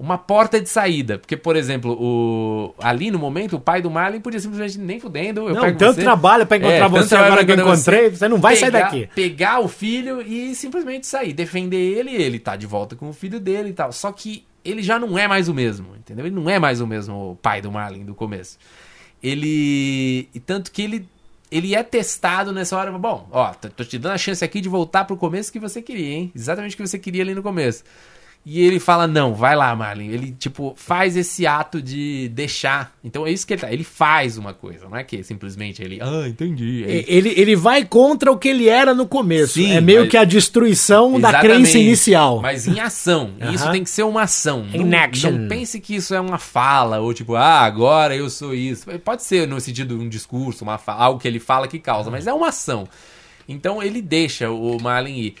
[0.00, 1.18] uma porta de saída.
[1.18, 5.46] Porque, por exemplo, o ali no momento, o pai do Marlin podia simplesmente nem fudendo.
[5.46, 6.02] Eu não, tanto você.
[6.02, 8.82] trabalho pra encontrar é, você agora que eu encontrei, você, você não vai pegar, sair
[8.82, 9.08] daqui.
[9.14, 11.34] Pegar o filho e simplesmente sair.
[11.34, 13.92] Defender ele, ele tá de volta com o filho dele e tal.
[13.92, 16.26] Só que ele já não é mais o mesmo, entendeu?
[16.26, 18.58] Ele não é mais o mesmo pai do Marlin do começo.
[19.22, 20.28] Ele.
[20.34, 21.08] E tanto que ele.
[21.50, 22.96] Ele é testado nessa hora.
[22.96, 26.14] Bom, ó, tô te dando a chance aqui de voltar pro começo que você queria,
[26.14, 26.32] hein?
[26.34, 27.82] Exatamente o que você queria ali no começo.
[28.44, 30.08] E ele fala: Não, vai lá, Marlin.
[30.08, 32.92] Ele, tipo, faz esse ato de deixar.
[33.04, 33.70] Então é isso que ele tá.
[33.70, 35.98] Ele faz uma coisa, não é que simplesmente ele.
[36.00, 36.82] Ah, entendi.
[36.86, 39.54] Ele, ele, ele vai contra o que ele era no começo.
[39.54, 40.10] Sim, é meio mas...
[40.10, 42.40] que a destruição Exatamente, da crença inicial.
[42.40, 43.34] Mas em ação.
[43.38, 43.54] uh -huh.
[43.54, 44.66] Isso tem que ser uma ação.
[44.72, 45.30] In não, action.
[45.32, 48.86] Não pense que isso é uma fala, ou tipo, ah, agora eu sou isso.
[49.04, 52.10] Pode ser no sentido de um discurso, uma fala, algo que ele fala que causa,
[52.10, 52.88] mas é uma ação.
[53.46, 55.34] Então ele deixa o Marlin ir.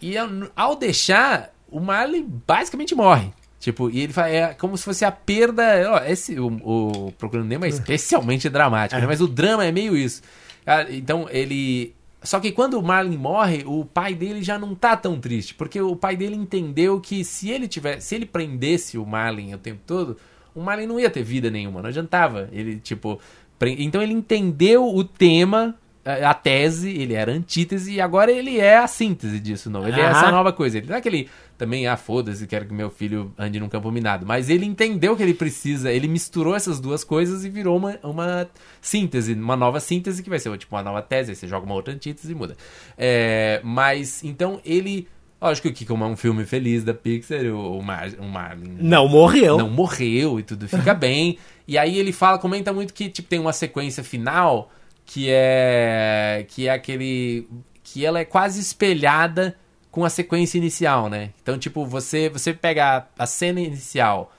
[0.00, 0.14] E
[0.54, 3.32] ao deixar, o Marley basicamente morre.
[3.58, 5.62] Tipo, e ele fala, é como se fosse a perda.
[5.90, 9.04] Ó, esse, o, o Procurando Nemo é especialmente dramático, né?
[9.04, 9.08] É.
[9.08, 10.22] Mas o drama é meio isso.
[10.64, 11.92] Ah, então, ele.
[12.22, 15.80] Só que quando o Marlin morre, o pai dele já não tá tão triste, porque
[15.80, 19.80] o pai dele entendeu que se ele tivesse, se ele prendesse o Marlin o tempo
[19.84, 20.16] todo,
[20.54, 22.48] o Marlin não ia ter vida nenhuma, não adiantava.
[22.52, 23.20] Ele tipo,
[23.58, 23.76] pre...
[23.78, 28.86] então ele entendeu o tema a tese, ele era antítese e agora ele é a
[28.86, 29.88] síntese disso, não.
[29.88, 30.76] Ele é essa nova coisa.
[30.76, 31.30] Ele não é aquele
[31.64, 34.26] também, ah, foda-se, quero que meu filho ande num campo minado.
[34.26, 38.46] Mas ele entendeu que ele precisa, ele misturou essas duas coisas e virou uma, uma
[38.82, 41.74] síntese, uma nova síntese que vai ser tipo uma nova tese, aí você joga uma
[41.74, 42.54] outra antítese e muda.
[42.98, 45.08] É, mas, então, ele...
[45.40, 48.76] Lógico que como é um filme feliz da Pixar, o, o, Mar, o Marlin...
[48.80, 49.58] Não morreu.
[49.58, 51.38] Não morreu e tudo fica bem.
[51.66, 54.70] E aí ele fala, comenta muito que tipo, tem uma sequência final
[55.04, 57.46] que é que é aquele
[57.82, 59.54] que ela é quase espelhada
[59.94, 61.30] com a sequência inicial, né?
[61.40, 64.32] Então, tipo, você você pega a, a cena inicial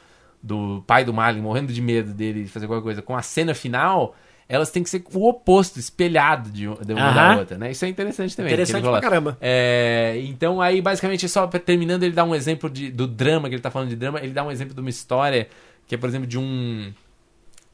[0.44, 4.14] do pai do Marlin morrendo de medo dele fazer qualquer coisa com a cena final,
[4.50, 7.72] elas têm que ser o oposto, espelhado de, de uma da outra, né?
[7.72, 8.52] Isso é interessante também.
[8.52, 9.38] Interessante pra caramba.
[9.40, 13.62] É, então, aí, basicamente, só terminando, ele dá um exemplo de, do drama, que ele
[13.62, 15.48] tá falando de drama, ele dá um exemplo de uma história
[15.88, 16.92] que é, por exemplo, de um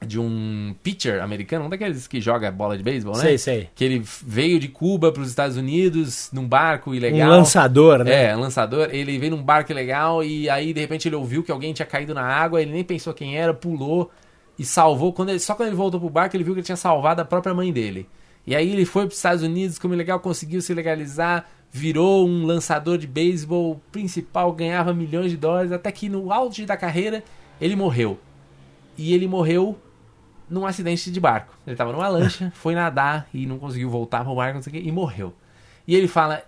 [0.06, 3.22] de um pitcher americano, um daqueles que joga bola de beisebol, né?
[3.22, 3.70] Sei, sei.
[3.76, 7.30] Que ele veio de Cuba para os Estados Unidos num barco ilegal.
[7.30, 8.30] Um lançador, né?
[8.30, 8.89] É, um lançador.
[8.91, 12.16] Ele veio num barco ilegal e aí de repente ele ouviu que alguém tinha caído
[12.16, 14.10] na água, ele nem pensou quem era, pulou
[14.58, 15.14] e salvou.
[15.14, 17.26] Quando ele, só quando ele voltou pro barco ele viu que ele tinha salvado a
[17.26, 18.10] própria mãe dele.
[18.45, 22.43] E aí ele foi para os Estados Unidos, como legal, conseguiu se legalizar, virou um
[22.43, 27.24] lançador de beisebol principal, ganhava milhões de dólares, até que no auge da carreira
[27.62, 28.18] ele morreu.
[28.97, 29.78] E ele morreu
[30.52, 31.56] num acidente de barco.
[31.66, 34.72] Ele estava numa lancha, foi nadar e não conseguiu voltar para o barco, não sei
[34.72, 35.34] o quê, e morreu.
[35.88, 36.43] E ele fala: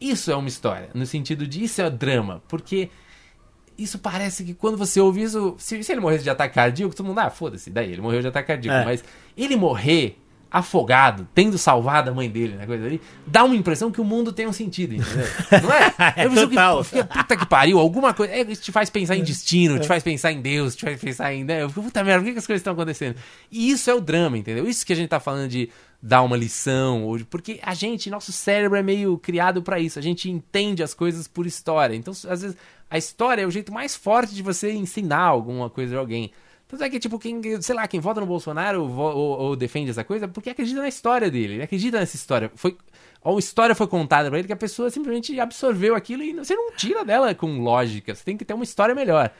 [0.00, 2.90] Isso é uma história, no sentido de isso é drama, porque
[3.76, 7.06] isso parece que quando você ouve isso, se, se ele morresse de ataque cardíaco, todo
[7.06, 8.80] mundo, ah, foda-se, daí ele morreu de ataque cardíaco.
[8.80, 8.84] É.
[8.84, 9.04] Mas
[9.36, 10.18] ele morrer
[10.50, 14.32] afogado, tendo salvado a mãe dele, né, coisa ali, dá uma impressão que o mundo
[14.32, 15.26] tem um sentido, entendeu?
[15.62, 15.94] Não é?
[16.16, 16.84] é eu total.
[16.84, 20.32] Que, puta que pariu, alguma coisa, é, te faz pensar em destino, te faz pensar
[20.32, 22.46] em Deus, te faz pensar em, né, eu fico, puta merda, por que, que as
[22.46, 23.16] coisas estão acontecendo?
[23.50, 24.66] E isso é o drama, entendeu?
[24.66, 25.68] Isso que a gente tá falando de
[26.00, 30.02] dar uma lição, ou porque a gente, nosso cérebro é meio criado para isso, a
[30.02, 32.56] gente entende as coisas por história, então às vezes
[32.90, 36.30] a história é o jeito mais forte de você ensinar alguma coisa a alguém.
[36.68, 39.90] Tanto é que, tipo, quem, sei lá, quem vota no Bolsonaro ou, ou, ou defende
[39.90, 42.52] essa coisa, porque acredita na história dele, ele acredita nessa história.
[42.54, 42.76] Foi,
[43.24, 46.70] uma história foi contada pra ele que a pessoa simplesmente absorveu aquilo e você não
[46.72, 48.14] tira dela com lógica.
[48.14, 49.30] Você tem que ter uma história melhor.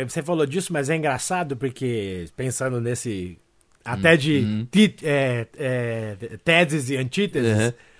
[0.00, 0.04] É.
[0.04, 3.38] Você falou disso, mas é engraçado porque, pensando nesse.
[3.84, 4.66] Até de hum.
[5.02, 7.66] é, é, teses e antíteses.
[7.66, 7.93] Uhum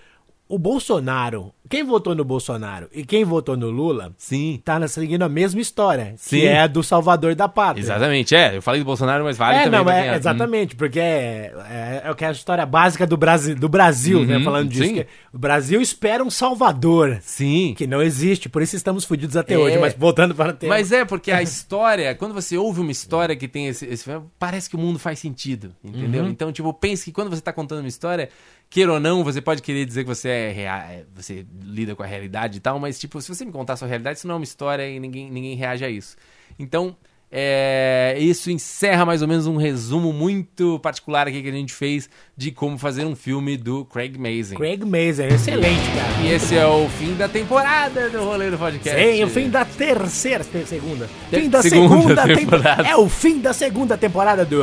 [0.47, 5.29] o Bolsonaro, quem votou no Bolsonaro e quem votou no Lula, sim, tá seguindo a
[5.29, 6.41] mesma história, sim.
[6.41, 7.81] que é do Salvador da Pátria.
[7.81, 8.55] Exatamente, é.
[8.55, 9.83] Eu falei do Bolsonaro, mas vale é, também.
[9.83, 10.77] Não, é, exatamente, hum.
[10.77, 14.45] porque é, é, é, é a história básica do Brasil, do Brasil né, uhum, né?
[14.45, 14.93] Falando disso.
[14.93, 17.17] Que o Brasil espera um Salvador.
[17.21, 17.73] Sim.
[17.75, 19.57] Que não existe, por isso estamos fodidos até é.
[19.57, 19.79] hoje.
[19.79, 20.75] Mas voltando para o tema.
[20.75, 24.05] Mas é, porque a história, quando você ouve uma história que tem esse, esse
[24.37, 26.23] parece que o mundo faz sentido, entendeu?
[26.23, 26.29] Uhum.
[26.29, 28.29] Então, tipo, pense que quando você está contando uma história
[28.69, 32.03] queira ou não, você pode querer dizer que você é real, é, você lida com
[32.03, 34.35] a realidade e tal, mas tipo, se você me contar a sua realidade, isso não
[34.35, 36.15] é uma história e ninguém, ninguém reage a isso.
[36.57, 36.95] Então,
[37.31, 42.09] é, isso encerra mais ou menos um resumo muito particular aqui que a gente fez
[42.37, 44.55] de como fazer um filme do Craig Mazin.
[44.55, 46.23] Craig Mazin, excelente, cara.
[46.23, 49.01] E esse é o fim da temporada do Rolê do Podcast.
[49.01, 51.09] Sim, o fim da terceira, segunda.
[51.29, 52.83] Fim da segunda, segunda temporada.
[52.83, 54.61] Tempo, é o fim da segunda temporada do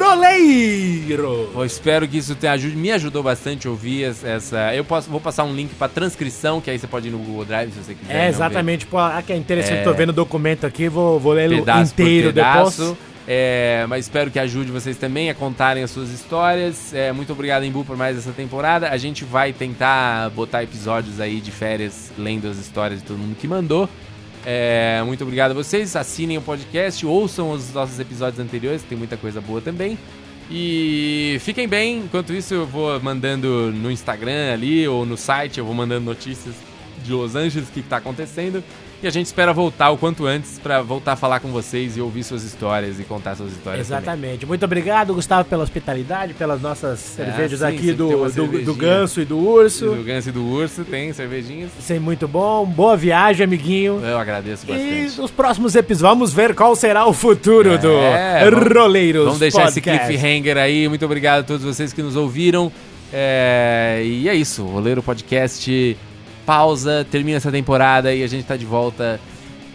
[0.00, 1.50] Roleiro.
[1.54, 4.74] Eu espero que isso te ajude, me ajudou bastante a ouvir essa.
[4.74, 7.44] Eu posso, vou passar um link para transcrição, que aí você pode ir no Google
[7.44, 8.26] Drive se você quiser.
[8.26, 8.86] É, exatamente.
[8.86, 9.82] Pô, ah, que é interessante, é...
[9.82, 11.48] tô vendo o documento aqui, vou, vou ler
[11.92, 12.96] inteiro depois.
[13.28, 16.94] É, mas espero que ajude vocês também a contarem as suas histórias.
[16.94, 18.88] É, muito obrigado, Embu, por mais essa temporada.
[18.90, 23.36] A gente vai tentar botar episódios aí de férias lendo as histórias de todo mundo
[23.36, 23.88] que mandou.
[24.44, 25.96] É, muito obrigado a vocês.
[25.96, 29.98] Assinem o podcast, ouçam os nossos episódios anteriores, tem muita coisa boa também.
[30.48, 31.98] E fiquem bem.
[31.98, 36.54] Enquanto isso, eu vou mandando no Instagram ali ou no site, eu vou mandando notícias
[37.04, 38.62] de Los Angeles, o que está acontecendo.
[39.02, 42.00] E a gente espera voltar o quanto antes para voltar a falar com vocês e
[42.00, 43.86] ouvir suas histórias e contar suas histórias.
[43.86, 44.38] Exatamente.
[44.38, 44.48] Também.
[44.48, 49.20] Muito obrigado, Gustavo, pela hosptalidade, pelas nossas é, cervejas sim, aqui do, do, do, ganso
[49.20, 49.90] e do urso.
[49.90, 51.70] do ganso e do urso, tem cervejinhas.
[51.78, 52.64] Sim, muito bom.
[52.64, 54.00] Boa viagem, amiguinho.
[54.02, 54.88] Eu agradeço bastante.
[54.88, 59.24] E nos próximos episódios, vamos ver qual será o futuro é, do Roleiros.
[59.24, 59.94] Vamos deixar podcast.
[59.96, 60.88] esse cliffhanger aí.
[60.88, 62.72] Muito obrigado a todos vocês que nos ouviram.
[63.12, 65.96] É, e é isso, Roleiro Podcast
[66.46, 69.20] pausa, termina essa temporada e a gente tá de volta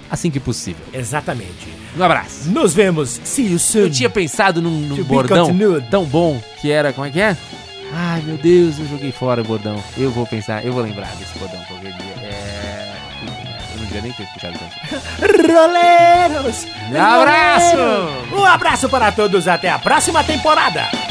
[0.10, 0.84] assim que possível.
[0.94, 1.68] Exatamente.
[1.98, 2.50] Um abraço.
[2.50, 3.20] Nos vemos.
[3.24, 3.82] See you soon.
[3.82, 5.54] Eu tinha pensado num, num bordão
[5.90, 7.38] tão bom que era, como é que é?
[7.94, 9.82] Ai, meu Deus, eu joguei fora o bordão.
[9.98, 12.14] Eu vou pensar, eu vou lembrar desse bordão qualquer dia.
[12.24, 12.94] É...
[13.74, 15.52] Eu não devia nem ter escutado tanto.
[15.52, 16.66] Roleiros!
[16.90, 17.78] Um abraço!
[18.34, 21.11] Um abraço para todos, até a próxima temporada!